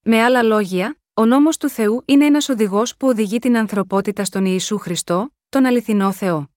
[0.00, 4.44] Με άλλα λόγια, ο νόμος του Θεού είναι ένας οδηγός που οδηγεί την ανθρωπότητα στον
[4.44, 6.50] Ιησού Χριστό, τον αληθινό Θεό.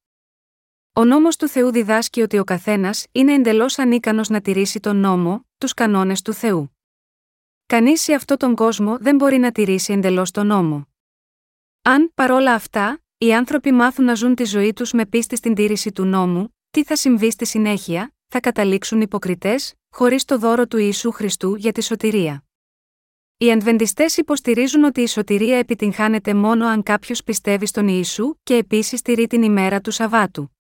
[0.93, 5.45] Ο νόμος του Θεού διδάσκει ότι ο καθένας είναι εντελώς ανίκανος να τηρήσει τον νόμο,
[5.57, 6.77] τους κανόνες του Θεού.
[7.65, 10.87] Κανείς σε αυτόν τον κόσμο δεν μπορεί να τηρήσει εντελώς τον νόμο.
[11.81, 15.91] Αν, παρόλα αυτά, οι άνθρωποι μάθουν να ζουν τη ζωή τους με πίστη στην τήρηση
[15.91, 21.11] του νόμου, τι θα συμβεί στη συνέχεια, θα καταλήξουν υποκριτές, χωρίς το δώρο του Ιησού
[21.11, 22.43] Χριστού για τη σωτηρία.
[23.41, 29.01] Οι Αντβεντιστέ υποστηρίζουν ότι η σωτηρία επιτυγχάνεται μόνο αν κάποιος πιστεύει στον Ιησού και επίσης
[29.01, 30.51] τηρεί την ημέρα του Σαββάτου.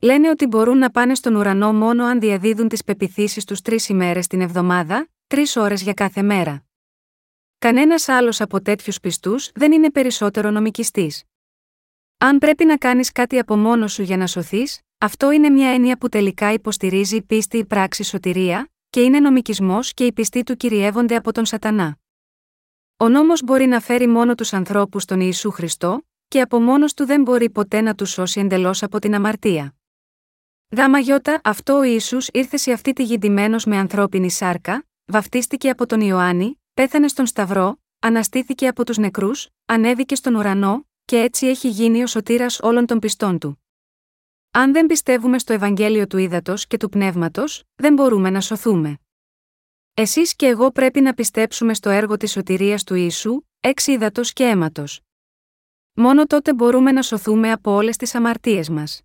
[0.00, 4.26] Λένε ότι μπορούν να πάνε στον ουρανό μόνο αν διαδίδουν τις πεπιθήσεις τους τρεις ημέρες
[4.26, 6.64] την εβδομάδα, τρεις ώρες για κάθε μέρα.
[7.58, 11.24] Κανένας άλλος από τέτοιους πιστούς δεν είναι περισσότερο νομικιστής.
[12.18, 15.98] Αν πρέπει να κάνεις κάτι από μόνος σου για να σωθείς, αυτό είναι μια έννοια
[15.98, 21.16] που τελικά υποστηρίζει πίστη ή πράξη σωτηρία, και είναι νομικισμός και οι πιστοί του κυριεύονται
[21.16, 21.98] από τον Σατανά.
[22.96, 27.04] Ο νόμος μπορεί να φέρει μόνο τους ανθρώπους στον Ιησού Χριστό, και από μόνος του
[27.04, 29.74] δεν μπορεί ποτέ να τους σώσει εντελώς από την αμαρτία.
[30.68, 33.18] Δάμα γιώτα, αυτό ο Ισού ήρθε σε αυτή τη γη
[33.66, 40.14] με ανθρώπινη σάρκα, βαφτίστηκε από τον Ιωάννη, πέθανε στον Σταυρό, αναστήθηκε από τους νεκρούς, ανέβηκε
[40.14, 43.63] στον ουρανό, και έτσι έχει γίνει ο σωτήρας όλων των πιστών του.
[44.56, 48.98] Αν δεν πιστεύουμε στο Ευαγγέλιο του Ήδατος και του Πνεύματος, δεν μπορούμε να σωθούμε.
[49.94, 54.44] Εσείς και εγώ πρέπει να πιστέψουμε στο έργο της σωτηρίας του Ιησού, εξ ύδατο και
[54.44, 55.00] αίματος.
[55.92, 59.02] Μόνο τότε μπορούμε να σωθούμε από όλες τις αμαρτίες μας.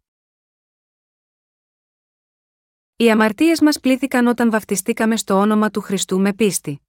[2.95, 6.81] Οι αμαρτίες μας πλήθηκαν όταν βαφτιστήκαμε στο όνομα του Χριστού με πίστη.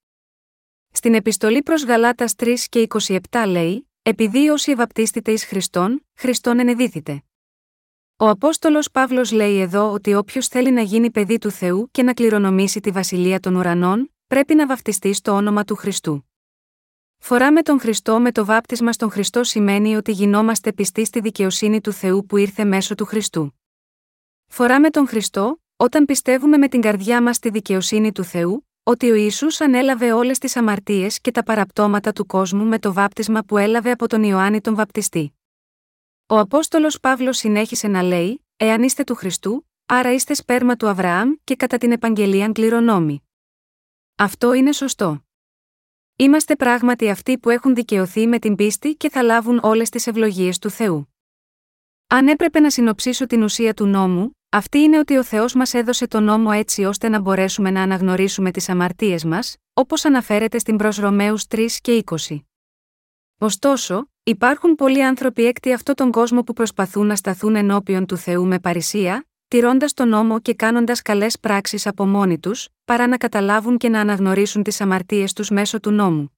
[0.91, 7.25] Στην επιστολή προς Γαλάτας 3 και 27 λέει: Επειδή όσοι βαπτίστητε εις Χριστόν, Χριστόν ενεδίθητε.
[8.23, 12.13] Ο Απόστολος Παύλος λέει εδώ ότι όποιος θέλει να γίνει παιδί του Θεού και να
[12.13, 16.31] κληρονομήσει τη βασιλεία των ουρανών, πρέπει να βαφτιστεί στο όνομα του Χριστού.
[17.19, 21.93] Φοράμε τον Χριστό με το βάπτισμα στον Χριστό σημαίνει ότι γινόμαστε πιστοί στη δικαιοσύνη του
[21.93, 23.61] Θεού που ήρθε μέσω του Χριστού.
[24.47, 29.15] Φοράμε τον Χριστό, όταν πιστεύουμε με την καρδιά μας στη δικαιοσύνη του Θεού, ότι ο
[29.15, 33.91] Ιησούς ανέλαβε όλες τις αμαρτίες και τα παραπτώματα του κόσμου με το βάπτισμα που έλαβε
[33.91, 35.40] από τον Ιωάννη τον Βαπτιστή.
[36.33, 41.33] Ο Απόστολος Παύλος συνέχισε να λέει: Εάν είστε του Χριστού, άρα είστε σπέρμα του Αβραάμ
[41.45, 43.23] και κατά την επαγγελία κληρονόμη.
[44.17, 45.25] Αυτό είναι σωστό.
[46.17, 50.59] είμαστε πράγματι αυτοί που έχουν δικαιωθεί με την πίστη και θα λάβουν όλες τις ευλογίες
[50.59, 51.15] του Θεού.
[52.07, 56.07] Αν έπρεπε να συνοψίσω την ουσία του νόμου, αυτή είναι ότι ο Θεός μας έδωσε
[56.07, 60.91] τον νόμο έτσι ώστε να μπορέσουμε να αναγνωρίσουμε τις αμαρτίες μας, όπως αναφέρεται στην προ
[60.97, 62.45] Ρωμαίου 3 και 20.
[63.39, 68.47] Ωστόσο, υπάρχουν πολλοί άνθρωποι έκτη αυτόν τον κόσμο που προσπαθούν να σταθούν ενώπιον του Θεού
[68.47, 73.77] με παρησία, τηρώντας τον νόμο και κάνοντας καλές πράξεις από μόνοι τους, παρά να καταλάβουν
[73.77, 76.33] και να αναγνωρίσουν τις αμαρτίες τους μέσω του νόμου.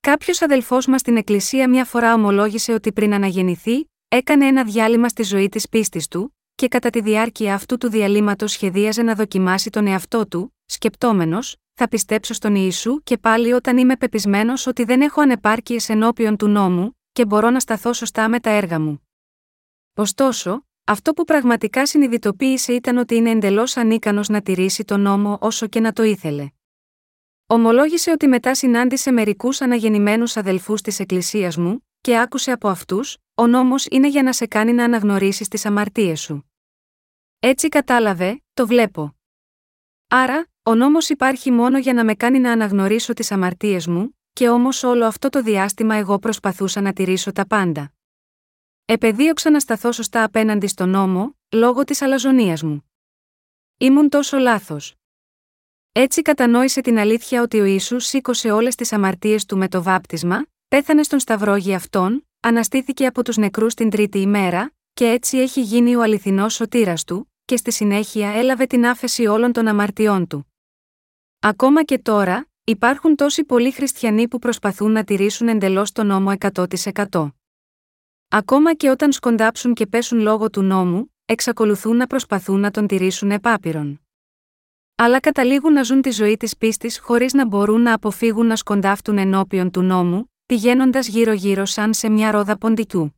[0.00, 5.22] Κάποιος αδελφός μας στην Εκκλησία μια φορά ομολόγησε ότι πριν αναγεννηθεί, έκανε ένα διάλειμμα στη
[5.22, 9.86] ζωή της πίστης του, και κατά τη διάρκεια αυτού του διαλύματος σχεδίαζε να δοκιμάσει τον
[9.86, 15.20] εαυτό του, σκεπτόμενος, θα πιστέψω στον Ιησού και πάλι όταν είμαι πεπισμένος ότι δεν έχω
[15.20, 19.08] ανεπάρκειες ενώπιον του νόμου, και μπορώ να σταθώ σωστά με τα έργα μου.
[19.94, 25.66] Ωστόσο, αυτό που πραγματικά συνειδητοποίησε ήταν ότι είναι εντελώς ανίκανος να τηρήσει τον νόμο όσο
[25.66, 26.48] και να το ήθελε.
[27.46, 33.46] Ομολόγησε ότι μετά συνάντησε μερικούς αναγεννημένους αδελφούς της Εκκλησίας μου, και άκουσε από αυτούς: Ο
[33.46, 36.50] νόμος είναι για να σε κάνει να αναγνωρίσεις τις αμαρτίες σου.
[37.38, 39.16] Έτσι κατάλαβε, το βλέπω.
[40.08, 44.48] Άρα, ο νόμος υπάρχει μόνο για να με κάνει να αναγνωρίσω τις αμαρτίες μου, και
[44.48, 47.92] όμως όλο αυτό το διάστημα εγώ προσπαθούσα να τηρήσω τα πάντα.
[48.84, 52.90] Επεδίωξα να σταθώ σωστά απέναντι στον νόμο, λόγω της αλαζονίας μου.
[53.78, 54.94] Ήμουν τόσο λάθος.
[55.92, 60.46] Έτσι κατανόησε την αλήθεια ότι ο Ιησούς σήκωσε όλες τις αμαρτίες του με το βάπτισμα,
[60.68, 65.60] πέθανε στον σταυρό για αυτόν, αναστήθηκε από τους νεκρούς την τρίτη ημέρα, και έτσι έχει
[65.60, 70.42] γίνει ο αληθινός σωτήρας του, και στη συνέχεια έλαβε την άφεση όλων των αμαρτιών του.
[71.40, 77.32] Ακόμα και τώρα, υπάρχουν τόσοι πολλοί χριστιανοί που προσπαθούν να τηρήσουν εντελώς τον νόμο 100%.
[78.28, 83.30] Ακόμα και όταν σκοντάψουν και πέσουν λόγω του νόμου, εξακολουθούν να προσπαθούν να τον τηρήσουν
[83.30, 84.00] επάπειρον.
[84.94, 89.18] Αλλά καταλήγουν να ζουν τη ζωή της πίστης χωρίς να μπορούν να αποφύγουν να σκοντάφτουν
[89.18, 93.14] ενώπιον του νόμου, πηγαίνοντας γύρω-γύρω σαν σε μια ρόδα ποντικού.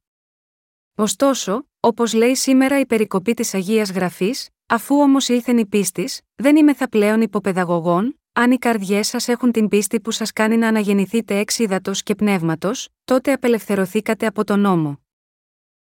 [0.96, 6.56] Ωστόσο, όπως λέει σήμερα η περικοπή της Αγίας Γραφής, αφού όμως ήλθεν η πίστης, δεν
[6.56, 10.68] είμαι θα πλέον υποπαιδαγωγών, αν οι καρδιές σας έχουν την πίστη που σας κάνει να
[10.68, 15.00] αναγεννηθείτε εξ ύδατο και πνεύματος, τότε απελευθερωθήκατε από τον νόμο.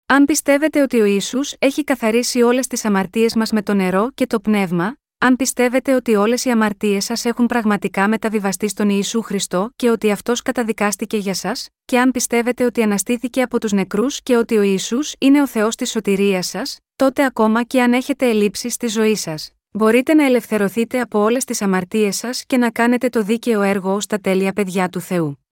[0.07, 4.27] Αν πιστεύετε ότι ο Ιησούς έχει καθαρίσει όλες τις αμαρτίες μας με το νερό και
[4.27, 9.71] το πνεύμα, αν πιστεύετε ότι όλες οι αμαρτίες σας έχουν πραγματικά μεταβιβαστεί στον Ιησού Χριστό
[9.77, 14.37] και ότι αυτός καταδικάστηκε για σας, και αν πιστεύετε ότι αναστήθηκε από τους νεκρούς και
[14.37, 18.69] ότι ο Ιησούς είναι ο Θεός της σωτηρίας σας, τότε ακόμα και αν έχετε ελλείψει
[18.69, 23.23] στη ζωή σας, μπορείτε να ελευθερωθείτε από όλες τις αμαρτίες σας και να κάνετε το
[23.23, 25.45] δίκαιο έργο ω τα τέλεια παιδιά του Θεού.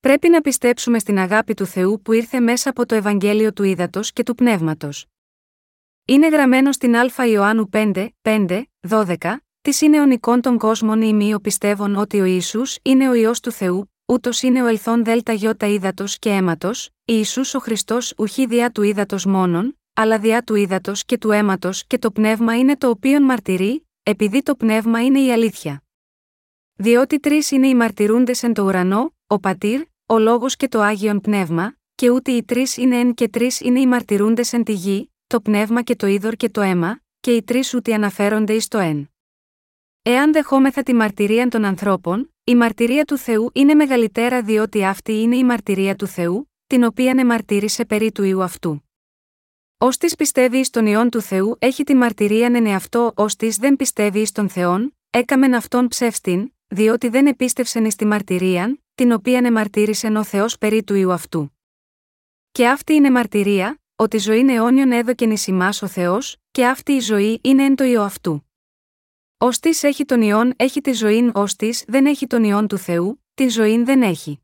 [0.00, 4.12] Πρέπει να πιστέψουμε στην αγάπη του Θεού που ήρθε μέσα από το Ευαγγέλιο του Ήδατος
[4.12, 5.06] και του Πνεύματος.
[6.12, 9.16] Είναι γραμμένο στην Α Ιωάννου 5, 5, 12,
[9.62, 13.50] της είναι ονικών των κόσμων ή μη πιστεύων ότι ο Ισού είναι ο ιό του
[13.50, 18.70] Θεού, ούτως είναι ο ελθόν δέλτα γιώτα ύδατος και αίματος, Ιησούς ο Χριστός ουχή διά
[18.70, 22.88] του ύδατος μόνον, αλλά διά του ύδατος και του αίματος και το πνεύμα είναι το
[22.88, 25.82] οποίον μαρτυρεί, επειδή το πνεύμα είναι η αλήθεια.
[26.74, 31.20] Διότι τρεις είναι οι μαρτυρούντες εν το ουρανό, ο πατήρ, ο λόγος και το άγιον
[31.20, 35.11] πνεύμα, και ούτε οι τρεις είναι εν και τρεις είναι οι μαρτυρούντες εν τη γη,
[35.32, 38.78] το πνεύμα και το είδωρ και το αίμα, και οι τρεις ούτε αναφέρονται εις το
[38.78, 39.10] εν.
[40.02, 45.36] Εάν δεχόμεθα τη μαρτυρία των ανθρώπων, η μαρτυρία του Θεού είναι μεγαλύτερα διότι αυτή είναι
[45.36, 48.84] η μαρτυρία του Θεού, την οποία εμαρτύρησε περί του ιού αυτού.
[49.78, 53.56] Ω της πιστεύει εις τον ιόν του Θεού έχει τη μαρτυρία εν εαυτό, ως της
[53.56, 59.12] δεν πιστεύει εις τον Θεόν, έκαμεν αυτόν ψεύστην, διότι δεν επίστευσεν εις τη μαρτυρία, την
[59.12, 61.56] οποία εμαρτύρησε ο Θεός περί του ιού αυτού.
[62.52, 67.00] Και αυτή είναι μαρτυρία, ότι ζωή αιώνιον έδωκεν εις ημάς ο Θεός, και αυτή η
[67.00, 68.50] ζωή είναι εν το ιό αυτού.
[69.38, 69.48] Ω
[69.80, 73.82] έχει τον ιόν έχει τη ζωή, ως δεν έχει τον ιόν του Θεού, τη ζωή
[73.82, 74.40] δεν έχει.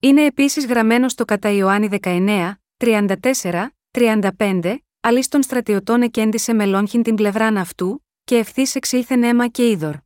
[0.00, 7.02] Είναι επίσης γραμμένο στο κατά Ιωάννη 19, 34, 35, αλή των στρατιωτών εκέντησε με λόγχιν
[7.02, 9.96] την πλευράν αυτού, και ευθύς εξήλθεν αίμα και είδωρ.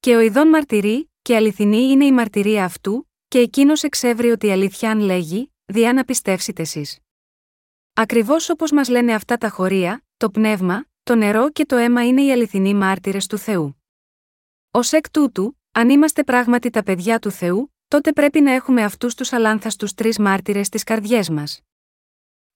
[0.00, 5.00] Και ο ειδών μαρτυρεί, και αληθινή είναι η μαρτυρία αυτού, και εκείνος εξεύρει ότι αληθιάν
[5.00, 7.02] λέγει, διά να πιστεύσετε εσεί.
[7.92, 12.22] Ακριβώς όπως μας λένε αυτά τα χωρία, το πνεύμα, το νερό και το αίμα είναι
[12.22, 13.82] οι αληθινοί μάρτυρες του Θεού.
[14.70, 19.14] Ω εκ τούτου, αν είμαστε πράγματι τα παιδιά του Θεού, τότε πρέπει να έχουμε αυτούς
[19.14, 21.60] τους αλάνθαστους τρεις μάρτυρες στις καρδιές μας.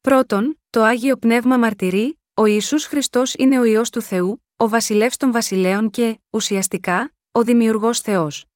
[0.00, 5.16] Πρώτον, το άγιο πνεύμα μαρτυρεί, ο Ισού Χριστός είναι ο ιό του Θεού, ο βασιλεύς
[5.16, 8.46] των βασιλέων και, ουσιαστικά, ο δημιουργός Θεός.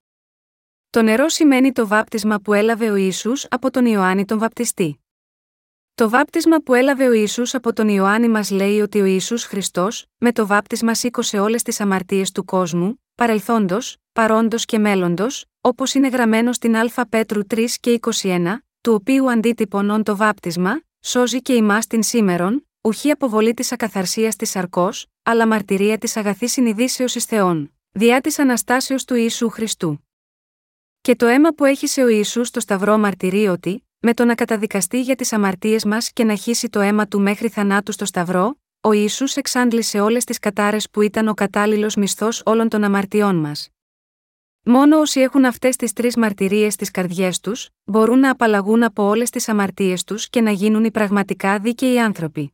[0.91, 5.03] Το νερό σημαίνει το βάπτισμα που έλαβε ο Ιησούς από τον Ιωάννη τον Βαπτιστή.
[5.99, 10.07] Το βάπτισμα που έλαβε ο Ιησούς από τον Ιωάννη μας λέει ότι ο Ιησούς Χριστός,
[10.19, 16.09] με το βάπτισμα σήκωσε όλες τις αμαρτίες του κόσμου, παρελθόντος, παρόντος και μέλλοντος, όπως είναι
[16.09, 17.91] γραμμένο στην Α Πέτρου 3 και
[18.23, 23.73] 21, του οποίου αντίτυπον όν το βάπτισμα, σώζει και ημάς την σήμερον, ουχή αποβολή της
[23.73, 29.49] ακαθαρσίας της σαρκός, αλλά μαρτυρία της αγαθής συνειδήσεως εις Θεών, διά της Αναστάσεως του Ιησού
[29.49, 30.09] Χριστού.
[31.01, 35.01] Και το αίμα που έχησε ο Ιησούς στο Σταυρό μαρτυρεί ότι, με το να καταδικαστεί
[35.01, 38.93] για τις αμαρτίες μας και να χύσει το αίμα του μέχρι θανάτου στο Σταυρό, ο
[38.93, 43.69] Ιησούς εξάντλησε όλες τις κατάρες που ήταν ο κατάλληλος μισθός όλων των αμαρτιών μας.
[44.65, 49.31] Μόνο όσοι έχουν αυτές τις τρεις μαρτυρίες στις καρδιές τους, μπορούν να απαλλαγούν από όλες
[49.31, 52.53] τις αμαρτίες τους και να γίνουν οι πραγματικά δίκαιοι άνθρωποι.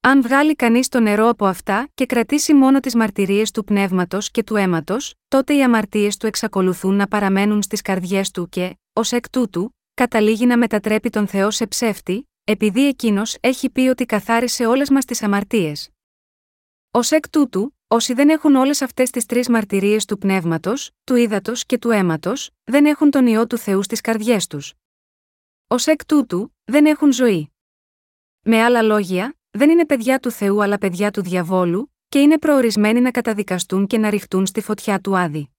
[0.00, 4.42] Αν βγάλει κανείς το νερό από αυτά και κρατήσει μόνο τις μαρτυρίες του πνεύματος και
[4.42, 9.30] του αίματος, τότε οι αμαρτίες του εξακολουθούν να παραμένουν στις καρδιές του και, ως εκ
[9.30, 14.90] τούτου, καταλήγει να μετατρέπει τον Θεό σε ψεύτη, επειδή εκείνος έχει πει ότι καθάρισε όλες
[14.90, 15.90] μας τις αμαρτίες.
[16.90, 21.52] Ω εκ τούτου, όσοι δεν έχουν όλες αυτές τις τρεις μαρτυρίες του πνεύματος, του ύδατο
[21.66, 24.74] και του αίματος, δεν έχουν τον ιό του Θεού στις καρδιές τους.
[25.66, 27.52] Ω εκ τούτου, δεν έχουν ζωή.
[28.40, 33.00] Με άλλα λόγια, δεν είναι παιδιά του Θεού αλλά παιδιά του διαβόλου, και είναι προορισμένοι
[33.00, 35.50] να καταδικαστούν και να ρηχτούν στη φωτιά του άδη.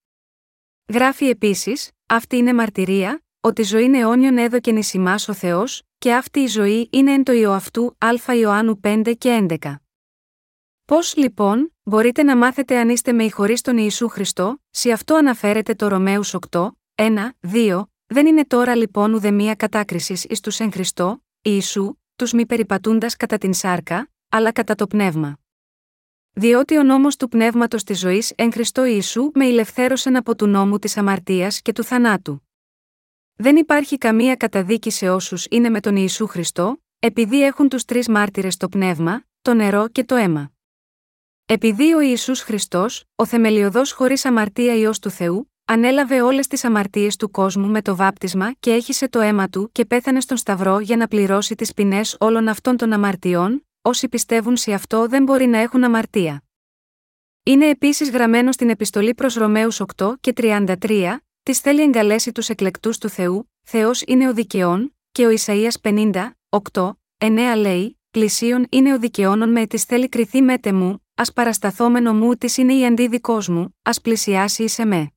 [0.88, 6.40] Γράφει επίσης, αυτή είναι μαρτυρία, ότι ζωή αιώνιον έδωκεν εις ημάς ο Θεός, και αυτή
[6.40, 9.74] η ζωή είναι εν το ιό αυτού Α Ιωάννου 5 και 11.
[10.84, 15.14] Πώς λοιπόν, μπορείτε να μάθετε αν είστε με ή χωρίς τον Ιησού Χριστό, σε αυτό
[15.14, 20.72] αναφέρεται το Ρωμαίους 8, 1, 2, δεν είναι τώρα λοιπόν ουδεμία κατάκρισης εις τους εν
[20.72, 25.38] Χριστό, Ιησού, τους μη περιπατούντας κατά την σάρκα, αλλά κατά το πνεύμα.
[26.32, 30.78] Διότι ο νόμος του πνεύματος της ζωής εν Χριστό Ιησού με ηλευθέρωσεν από του νόμου
[30.78, 32.43] της αμαρτίας και του θανάτου.
[33.36, 38.08] Δεν υπάρχει καμία καταδίκη σε όσους είναι με τον Ιησού Χριστό, επειδή έχουν τους τρεις
[38.08, 40.52] μάρτυρες το πνεύμα, το νερό και το αίμα.
[41.46, 47.16] Επειδή ο Ιησούς Χριστός, ο θεμελιωδός χωρίς αμαρτία ιό του Θεού, ανέλαβε όλες τις αμαρτίες
[47.16, 50.96] του κόσμου με το βάπτισμα και έχισε το αίμα του και πέθανε στον Σταυρό για
[50.96, 55.58] να πληρώσει τις ποινές όλων αυτών των αμαρτιών, όσοι πιστεύουν σε αυτό δεν μπορεί να
[55.58, 56.42] έχουν αμαρτία.
[57.42, 62.98] Είναι επίσης γραμμένο στην επιστολή προς Ρωμαίους 8 και 33, τη θέλει εγκαλέσει τους εκλεκτούς
[62.98, 66.30] του Θεού, Θεός είναι ο δικαιών, και ο Ισαία 50,
[66.72, 72.14] 8, 9 λέει: Πλησίον είναι ο δικαιώνων με τη θέλει κρυθεί μέτε μου, ας παρασταθόμενο
[72.14, 75.12] μου της είναι η αντίδικό μου, ας πλησιάσει ει με.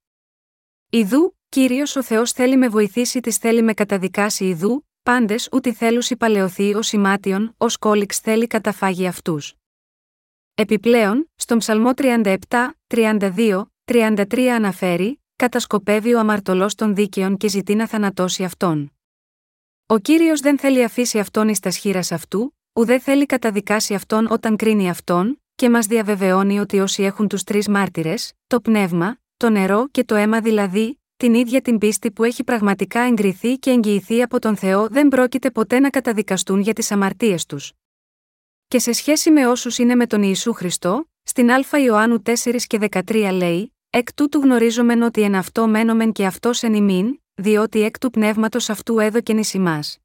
[0.90, 6.16] Ιδού, κύριος ο Θεός θέλει με βοηθήσει τη θέλει με καταδικάσει ιδού, πάντες ούτε θέλουσι
[6.16, 9.54] παλαιωθεί ω ημάτιον, ω κόλιξ θέλει καταφάγει αυτούς.
[10.56, 12.36] Επιπλέον, στον Ψαλμό 37,
[12.88, 18.92] 32, 33 αναφέρει, κατασκοπεύει ο αμαρτωλός των δίκαιων και ζητεί να θανατώσει αυτόν.
[19.86, 24.56] Ο κύριος δεν θέλει αφήσει αυτόν εις τα σχήρα αυτού, ουδέ θέλει καταδικάσει αυτόν όταν
[24.56, 29.88] κρίνει αυτόν, και μας διαβεβαιώνει ότι όσοι έχουν τους τρεις μάρτυρες, το πνεύμα, το νερό
[29.92, 34.40] και το αίμα δηλαδή, την ίδια την πίστη που έχει πραγματικά εγκριθεί και εγγυηθεί από
[34.40, 37.74] τον Θεό δεν πρόκειται ποτέ να καταδικαστούν για τις αμαρτίες τους.
[38.68, 42.34] Και σε σχέση με όσους είναι με τον Ιησού Χριστό, στην Α Ιωάννου 4
[42.68, 47.82] και 13 λέει: Εκ τούτου γνωρίζομεν ότι εν αυτό μένομεν και αυτός εν ημίν, διότι
[47.82, 49.98] εκ του πνεύματος αυτού έδωκεν ει ημάς.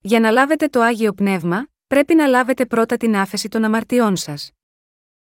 [0.00, 4.50] Για να λάβετε το άγιο πνεύμα, πρέπει να λάβετε πρώτα την άφεση των αμαρτιών σας.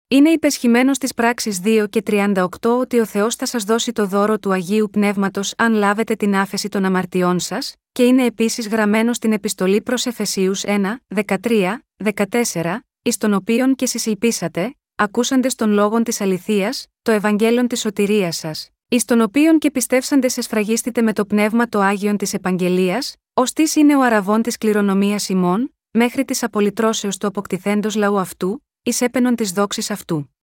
[0.08, 4.40] Είναι υπεσχημένος στι πράξει 2 και 38 ότι ο Θεός θα σας δώσει το δώρο
[4.40, 9.32] του Αγίου Πνεύματος αν λάβετε την άφεση των αμαρτιών σας, και είναι επίσης γραμμένος στην
[9.32, 16.22] επιστολή προς Εφεσίους 1, 13, 14, εις τον οποίον και συσυπήσατε, ακούσαντες των λόγων της
[16.22, 21.70] αληθείας, το Ευαγγέλιο της σωτηρίας σας, εις τον οποίον και πιστεύσαντε εσφραγίστητε με το πνεύμα
[21.70, 27.18] το Άγιον της Επαγγελίας, ως τη είναι ο αραβών της κληρονομίας ημών, μέχρι της απολυτρώσεως
[27.18, 30.36] του αποκτηθέντος λαού αυτού, εις έπαινον της δόξης αυτού.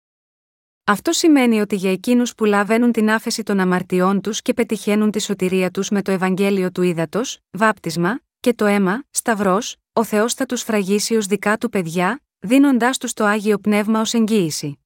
[0.84, 5.20] Αυτό σημαίνει ότι για εκείνους που λαβαίνουν την άφεση των αμαρτιών τους και πετυχαίνουν τη
[5.20, 10.46] σωτηρία τους με το Ευαγγέλιο του ύδατο, βάπτισμα, και το αίμα, σταυρός, ο Θεός θα
[10.46, 14.78] τους φραγίσει ως δικά του παιδιά, δίνοντάς τους το άγιο πνεύμα ως εγγύηση.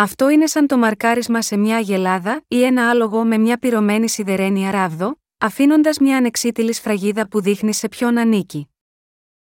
[0.00, 4.70] Αυτό είναι σαν το μαρκάρισμα σε μια αγελάδα ή ένα άλογο με μια πυρωμένη σιδερένια
[4.70, 8.70] ράβδο, αφήνοντας μια ανεξίτηλη σφραγίδα που δείχνει σε ποιον ανήκει.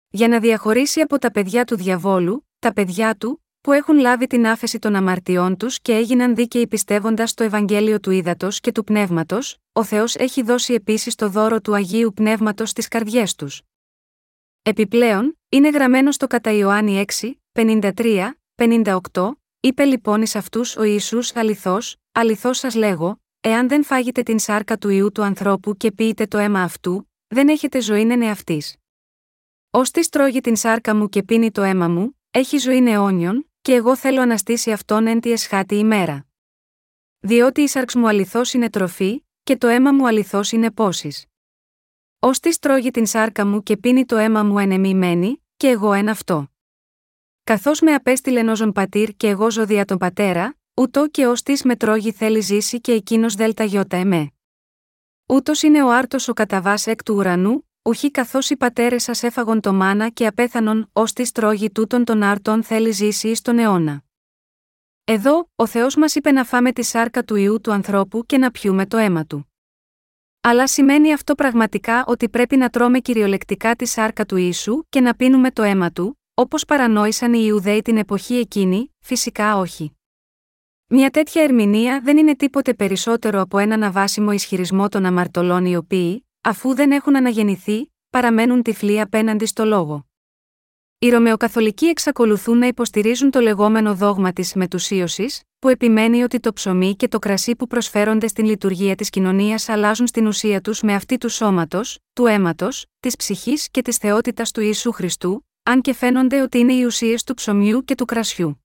[0.08, 4.46] Για να διαχωρίσει από τα παιδιά του διαβόλου, τα παιδιά του, που έχουν λάβει την
[4.46, 9.56] άφεση των αμαρτιών τους και έγιναν δίκαιοι πιστεύοντας το Ευαγγέλιο του Ήδατος και του Πνεύματος,
[9.72, 13.62] ο Θεός έχει δώσει επίσης το δώρο του Αγίου Πνεύματος στις καρδιές τους.
[14.62, 19.02] Επιπλέον, είναι γραμμένο στο κατά Ιωάννη 6, 53, 58,
[19.60, 24.78] είπε λοιπόν εις αυτούς ο Ισού αληθώς, αληθώς σας λέγω, εάν δεν φάγετε την σάρκα
[24.78, 28.76] του ιού του ανθρώπου και πείτε το αίμα αυτού, δεν έχετε ζωή νενε αυτής.
[29.70, 33.74] Ω τι τρώγει την σάρκα μου και πίνει το αίμα μου, έχει ζωή αιώνιον, και
[33.74, 36.26] εγώ θέλω αναστήσει αυτόν εν τη εσχάτη ημέρα.
[37.18, 41.26] Διότι η σάρξ μου αληθώς είναι τροφή, και το αίμα μου αληθώς είναι πόσης.
[42.18, 44.84] Ω της τρώγει την σάρκα μου και πίνει το αίμα μου εν
[45.56, 46.48] και εγώ εν αυτό.
[47.48, 51.62] Καθώς με απέστειλε νόζον πατήρ και εγώ ζω δια τον πατέρα, ούτω και ως της
[51.62, 54.30] με τρώγει θέλει ζήσει και εκείνος δέλτα γιώτα εμέ.
[55.26, 59.60] Ούτως είναι ο άρτος ο καταβάς εκ του ουρανού, ουχή καθώς οι πατέρες σας έφαγον
[59.60, 64.02] το μάνα και απέθανον, ως της τρώγει τούτον των άρτων θέλει ζήσει εις τον αιώνα.
[65.04, 68.50] Εδώ, ο Θεός μας είπε να φάμε τη σάρκα του ιού του ανθρώπου και να
[68.50, 69.52] πιούμε το αίμα του.
[70.40, 75.14] Αλλά σημαίνει αυτό πραγματικά ότι πρέπει να τρώμε κυριολεκτικά τη σάρκα του Ιησού και να
[75.14, 79.96] πίνουμε το αίμα του, όπως παρανόησαν οι Ιουδαίοι την εποχή εκείνη, φυσικά όχι.
[80.86, 86.26] Μια τέτοια ερμηνεία δεν είναι τίποτε περισσότερο από έναν αβάσιμο ισχυρισμό των αμαρτωλών οι οποίοι,
[86.40, 90.06] αφού δεν έχουν αναγεννηθεί, παραμένουν τυφλοί απέναντι στο λόγο.
[90.98, 96.96] Οι Ρωμαιοκαθολικοί εξακολουθούν να υποστηρίζουν το λεγόμενο δόγμα της μετουσίωσης, που επιμένει ότι το ψωμί
[96.96, 101.18] και το κρασί που προσφέρονται στην λειτουργία της κοινωνίας αλλάζουν στην ουσία τους με αυτή
[101.18, 106.40] του σώματος, του αίματος, της ψυχής και της θεότητας του Ιησού Χριστού, αν και φαίνονται
[106.40, 108.64] ότι είναι οι ουσίες του ψωμιού και του κρασιού.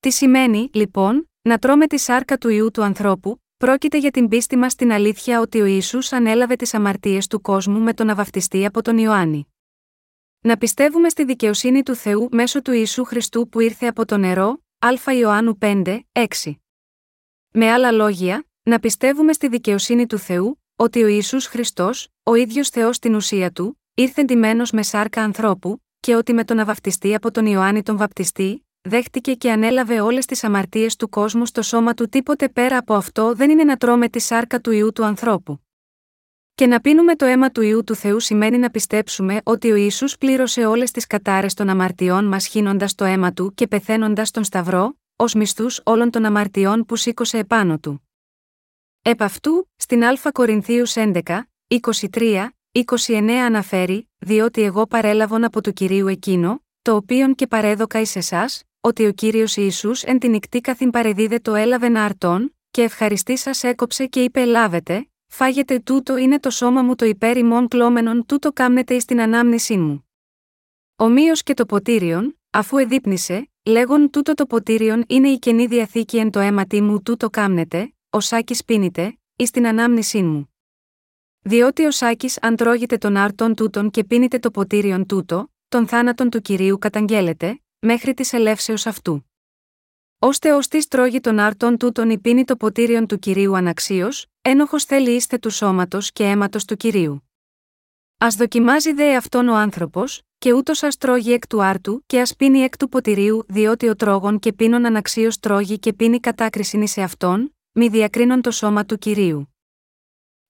[0.00, 4.56] Τι σημαίνει, λοιπόν, να τρώμε τη σάρκα του ιού του ανθρώπου, πρόκειται για την πίστη
[4.56, 8.82] μας στην αλήθεια ότι ο Ισού ανέλαβε τις αμαρτίες του κόσμου με τον να από
[8.82, 9.46] τον Ιωάννη.
[10.40, 14.62] Να πιστεύουμε στη δικαιοσύνη του Θεού μέσω του Ιησού Χριστού που ήρθε από το νερό,
[14.78, 16.26] Α Ιωάννου 5, 6.
[17.52, 22.68] Με άλλα λόγια, να πιστεύουμε στη δικαιοσύνη του Θεού, ότι ο Ιησούς Χριστός, ο ίδιος
[22.68, 27.30] Θεός στην ουσία του, ήρθε ντυμένος με σάρκα ανθρώπου, και ότι με τον να από
[27.30, 32.08] τον Ιωάννη τον βαπτιστή, δέχτηκε και ανέλαβε όλες τις αμαρτίες του κόσμου στο σώμα του
[32.08, 35.60] τίποτε πέρα από αυτό δεν είναι να τρώμε τη σάρκα του ιού του ανθρώπου.
[36.54, 40.18] Και να πίνουμε το αίμα του ιού του Θεού σημαίνει να πιστέψουμε ότι ο Ιησούς
[40.18, 44.98] πλήρωσε όλες τις κατάρες των αμαρτιών μας χύνοντας το αίμα του και πεθαίνοντας τον Σταυρό,
[45.16, 48.08] ως μισθούς όλων των αμαρτιών που σήκωσε επάνω του.
[49.02, 51.22] Επ' αυτού, στην Α Κορινθίους 11,
[51.68, 58.16] 23, 29 αναφέρει, διότι εγώ παρέλαβον από του κυρίου εκείνο, το οποίον και παρέδοκα εις
[58.16, 62.82] εσάς, ότι ο κύριος Ιησούς εν την νυχτή καθήν παρεδίδε το έλαβε να αρτών, και
[62.82, 67.68] ευχαριστής σας έκοψε και είπε Λάβετε, φάγετε τούτο είναι το σώμα μου το υπέρ ημών
[67.68, 70.08] κλώμενον τούτο κάμνετε εις την ανάμνησή μου.
[70.96, 76.30] Ομοίως και το ποτήριον, αφού εδείπνησε, λέγον τούτο το ποτήριον είναι η καινή διαθήκη εν
[76.30, 80.47] το αίματί μου τούτο κάμνετε, ο σάκης πίνετε, εις την ανάμνησή μου.
[81.40, 86.30] Διότι ο σάκης αν τρώγεται τον άρτον τούτον και πίνετε το ποτήριον τούτο, τον θάνατον
[86.30, 89.30] του κυρίου καταγγέλλεται, μέχρι της ελεύσεως αυτού.
[90.18, 94.84] Ώστε ως της τρώγει τον άρτον τούτον η πίνη το ποτήριον του κυρίου αναξίως, ένοχος
[94.84, 97.30] θέλει είστε του σώματος και αίματος του κυρίου.
[98.24, 102.36] Α δοκιμάζει δε αυτόν ο άνθρωπος, και ούτως ας τρώγει εκ του άρτου και ας
[102.36, 107.02] πίνει εκ του ποτηρίου, διότι ο τρόγων και πίνων αναξίως τρώγει και πίνει κατάκριση σε
[107.02, 109.54] αυτόν, μη διακρίνον το σώμα του κυρίου.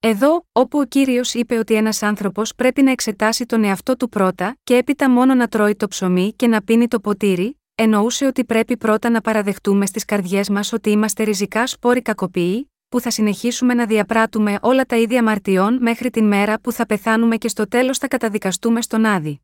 [0.00, 4.56] Εδώ, όπου ο κύριος είπε ότι ένας άνθρωπος πρέπει να εξετάσει τον εαυτό του πρώτα
[4.64, 8.76] και έπειτα μόνο να τρώει το ψωμί και να πίνει το ποτήρι, εννοούσε ότι πρέπει
[8.76, 13.86] πρώτα να παραδεχτούμε στις καρδιές μας ότι είμαστε ριζικά σπόροι κακοποιοί, που θα συνεχίσουμε να
[13.86, 18.08] διαπράττουμε όλα τα ίδια αμαρτιών μέχρι την μέρα που θα πεθάνουμε και στο τέλος θα
[18.08, 19.40] καταδικαστούμε στον Άδη.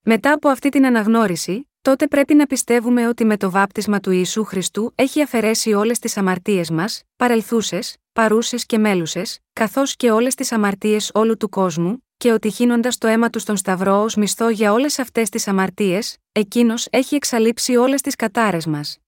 [0.00, 4.44] Μετά από αυτή την αναγνώριση, τότε πρέπει να πιστεύουμε ότι με το βάπτισμα του Ιησού
[4.44, 10.52] Χριστού έχει αφαιρέσει όλες τις αμαρτίες μας, παρελθούσες, παρούσες και μέλουσες, καθώς και όλες τις
[10.52, 14.72] αμαρτίες όλου του κόσμου, και ότι χύνοντας το αίμα του στον Σταυρό ως μισθό για
[14.72, 18.98] όλες αυτές τις αμαρτίες, εκείνος έχει εξαλείψει όλες τις κατάρες μας.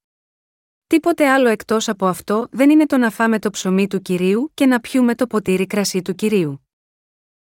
[0.86, 4.66] Τίποτε άλλο εκτός από αυτό δεν είναι το να φάμε το ψωμί του κυρίου και
[4.66, 6.68] να πιούμε το ποτήρι κρασί του κυρίου.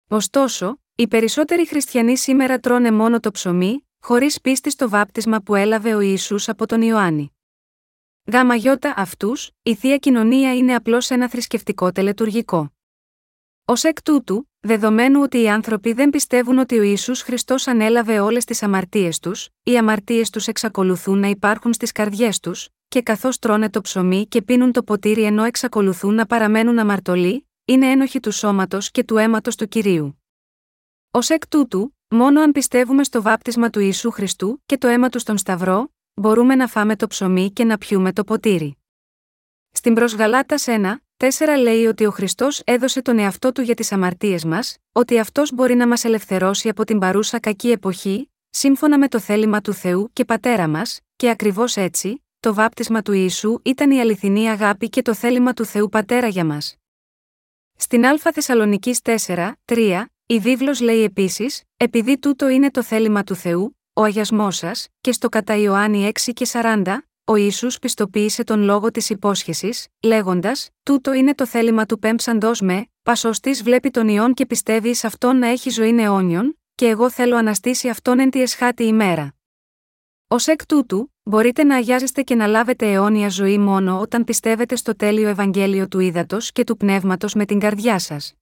[0.07, 5.95] Ωστόσο, οι περισσότεροι χριστιανοί σήμερα τρώνε μόνο το ψωμί, χωρίς πίστη στο βάπτισμα που έλαβε
[5.95, 7.33] ο Ιησούς από τον Ιωάννη.
[8.31, 12.73] Γάμα γιώτα αυτούς, η θεία κοινωνία είναι απλώς ένα θρησκευτικό τελετουργικό.
[13.65, 18.45] Ω εκ τούτου, δεδομένου ότι οι άνθρωποι δεν πιστεύουν ότι ο Ιησούς Χριστός ανέλαβε όλες
[18.45, 23.69] τις αμαρτίες τους, οι αμαρτίες τους εξακολουθούν να υπάρχουν στις καρδιές τους, και καθώς τρώνε
[23.69, 28.91] το ψωμί και πίνουν το ποτήρι ενώ εξακολουθούν να παραμένουν αμαρτωλοί, είναι ένοχοι του σώματος
[28.91, 30.23] και του αίματος του κυρίου.
[31.11, 35.19] Ω εκ τούτου, μόνο αν πιστεύουμε στο βάπτισμα του Ιησού Χριστού και το αίμα του
[35.19, 38.77] στον Σταυρό, μπορούμε να φάμε το ψωμί και να πιούμε το ποτήρι.
[39.71, 41.29] Στην προσγαλάτα 1, 4
[41.59, 45.75] λέει ότι ο Χριστός έδωσε τον εαυτό του για τις αμαρτίες μας, ότι αυτός μπορεί
[45.75, 50.25] να μας ελευθερώσει από την παρούσα κακή εποχή, σύμφωνα με το θέλημα του Θεού και
[50.25, 55.13] Πατέρα μας, και ακριβώς έτσι, το βάπτισμα του Ιησού ήταν η αληθινή αγάπη και το
[55.13, 56.75] θέλημα του Θεού Πατέρα για μας.
[57.77, 63.35] Στην Α Θεσσαλονική 4, 3, Η βίβλος λέει επίσης: Επειδή τούτο είναι το θέλημα του
[63.35, 66.81] Θεού, ο αγιασμός σας, και στο κατά Ιωάννη 6 και 40,
[67.23, 72.87] ο Ισού πιστοποίησε τον λόγο της υπόσχεσης, λέγοντας: Τούτο είναι το θέλημα του πέμψαντός με,
[73.03, 77.35] πασοστή βλέπει τον ιόν και πιστεύει σε αυτόν να έχει ζωή αιώνιον, και εγώ θέλω
[77.35, 79.35] αναστήσει αυτόν εν τη εσχάτη ημέρα.
[80.27, 84.95] Ω εκ τούτου, μπορείτε να αγιάζεστε και να λάβετε αιώνια ζωή μόνο όταν πιστεύετε στο
[84.95, 88.33] τέλειο Ευαγγέλιο του ύδατο και του πνεύματος με την καρδιά σας.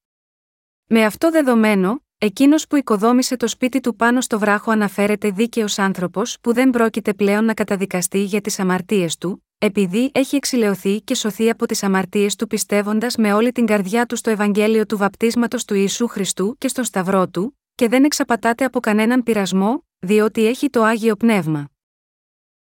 [0.96, 6.38] Με αυτό δεδομένο, εκείνος που οικοδόμησε το σπίτι του πάνω στο βράχο αναφέρεται δίκαιος άνθρωπος
[6.42, 11.50] που δεν πρόκειται πλέον να καταδικαστεί για τις αμαρτίες του, επειδή έχει εξηλαιωθεί και σωθεί
[11.50, 15.74] από τις αμαρτίες του πιστεύοντας με όλη την καρδιά του στο Ευαγγέλιο του βαπτίσματος του
[15.74, 20.84] Ιησού Χριστού και στο Σταυρό του, και δεν εξαπατάται από κανέναν πειρασμό, διότι έχει το
[20.84, 21.70] άγιο πνεύμα.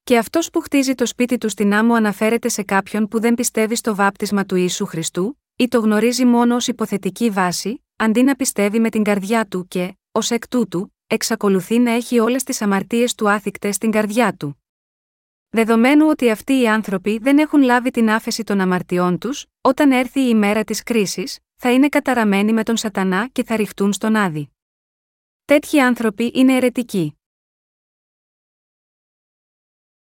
[0.05, 3.77] Και αυτός που χτίζει το σπίτι του στην άμμο αναφέρεται σε κάποιον που δεν πιστεύει
[3.77, 8.81] στο βάπτισμα του Ιησού Χριστού, ή το γνωρίζει μόνο ως υποθετική βάση, αντί να πιστεύει
[8.81, 13.31] με την καρδιά του και, ως εκ τούτου, εξακολουθεί να έχει όλες τις αμαρτίες του
[13.31, 14.63] άθικτες στην καρδιά του.
[15.49, 20.21] Δεδομένου ότι αυτοί οι άνθρωποι δεν έχουν λάβει την άφεση των αμαρτιών τους, όταν έρθει
[20.21, 24.51] η ημέρα της κρίσης, θα είναι καταραμένοι με τον Σατανά και θα ρηχτούν στον Άδη.
[25.45, 27.19] Τέτοιοι άνθρωποι είναι αιρετικοί.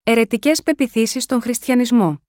[0.03, 2.23] Ερετικέ πεπιθήσεις στον χριστιανισμό.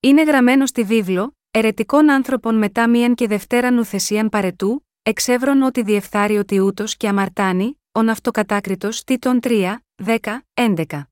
[0.00, 6.38] Είναι γραμμένο στη βίβλο, ερετικών άνθρωπων μετά μίαν και δευτέραν νουθεσίαν παρετού, εξεύρων ότι διεφθάρει
[6.38, 10.18] ότι ούτως και αμαρτάνει, ον αυτοκατάκριτος Τίτων 3, 10,
[10.54, 11.02] 11.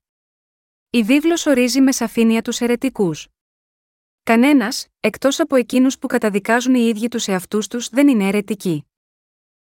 [0.89, 3.27] Η βίβλος ορίζει με σαφήνεια τους ερετικούς.
[4.23, 8.85] Κανένας, εκτός από εκείνους που καταδικάζουν οι ίδιοι τους εαυτούς τους, δεν είναι ερετικοί.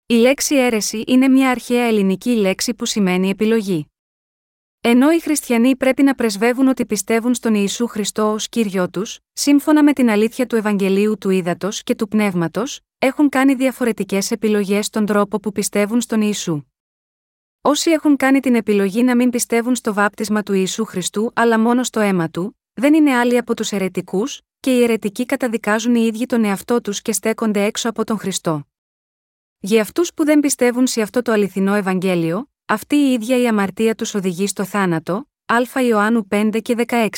[0.05, 3.91] Η λέξη αίρεση είναι μια αρχαία ελληνική λέξη που σημαίνει επιλογή.
[4.89, 9.83] Ενώ οι χριστιανοί πρέπει να πρεσβεύουν ότι πιστεύουν στον Ιησού Χριστό ως κύριο τους, σύμφωνα
[9.83, 15.05] με την αλήθεια του Ευαγγελίου του Ήδατος και του Πνεύματος, έχουν κάνει διαφορετικές επιλογές στον
[15.05, 16.61] τρόπο που πιστεύουν στον Ιησού.
[17.61, 21.83] Όσοι έχουν κάνει την επιλογή να μην πιστεύουν στο βάπτισμα του Ιησού Χριστού αλλά μόνο
[21.83, 26.25] στο αίμα του, δεν είναι άλλοι από τους αιρετικούς, και οι αιρετικοί καταδικάζουν οι ίδιοι
[26.25, 28.67] τον εαυτό τους και στέκονται έξω από τον Χριστό.
[29.59, 33.95] Για αυτούς που δεν πιστεύουν σε αυτό το αληθινό Ευαγγέλιο, αυτή η ίδια η αμαρτία
[33.95, 37.09] τους οδηγεί στο θάνατο, Α Ιωάννου 5 και 16.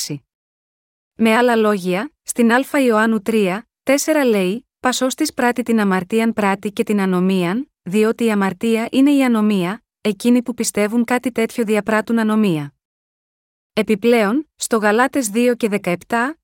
[1.14, 3.94] Με άλλα λόγια, στην Α Ιωάννου 3, 4
[4.26, 9.24] λέει: Πασός της πράττει την αμαρτίαν πράττει και την ανομίαν, διότι η αμαρτία είναι η
[9.24, 12.74] ανομία, εκείνοι που πιστεύουν κάτι τέτοιο διαπράττουν ανομία.
[13.74, 15.96] Επιπλέον, στο Γαλάτες 2 και 17,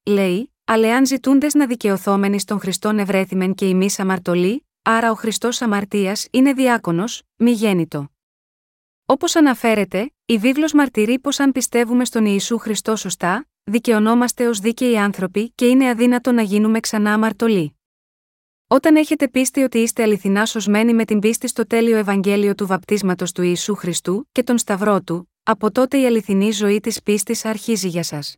[0.05, 5.61] λέει: Αλλά εάν ζητούντες να δικαιωθόμενοι στον Χριστόν ευρέθημεν και εμεί αμαρτωλοί, άρα ο Χριστός
[5.61, 8.09] αμαρτίας είναι διάκονος, μη γέννητο.
[9.07, 14.97] Όπως αναφέρεται, η βίβλος μαρτυρεί πως αν πιστεύουμε στον Ιησού Χριστό σωστά, δικαιωνόμαστε ως δίκαιοι
[14.97, 17.79] άνθρωποι και είναι αδύνατο να γίνουμε ξανά αμαρτωλοί.
[18.67, 23.31] Όταν έχετε πίστη ότι είστε αληθινά σωσμένοι με την πίστη στο τέλειο Ευαγγέλιο του βαπτίσματος
[23.31, 27.87] του Ιησού Χριστού και τον Σταυρό του, από τότε η αληθινή ζωή της πίστης αρχίζει
[27.87, 28.35] για σας.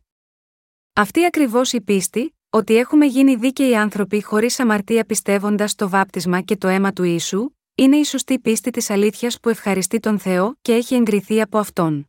[0.92, 6.56] Αυτή ακριβώς η πίστη, ότι έχουμε γίνει δίκαιοι άνθρωποι χωρίς αμαρτία πιστεύοντας στο βάπτισμα και
[6.56, 7.50] το αίμα του Ιησού,
[7.80, 12.08] είναι η σωστή πίστη της αλήθειας που ευχαριστεί τον Θεό και έχει εγκριθεί από αυτόν.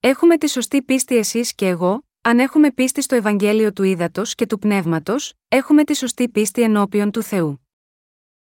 [0.00, 4.46] Έχουμε τη σωστή πίστη εσείς και εγώ, αν έχουμε πίστη στο Ευαγγέλιο του Ήδατος και
[4.46, 7.65] του Πνεύματος, έχουμε τη σωστή πίστη ενώπιον του Θεού.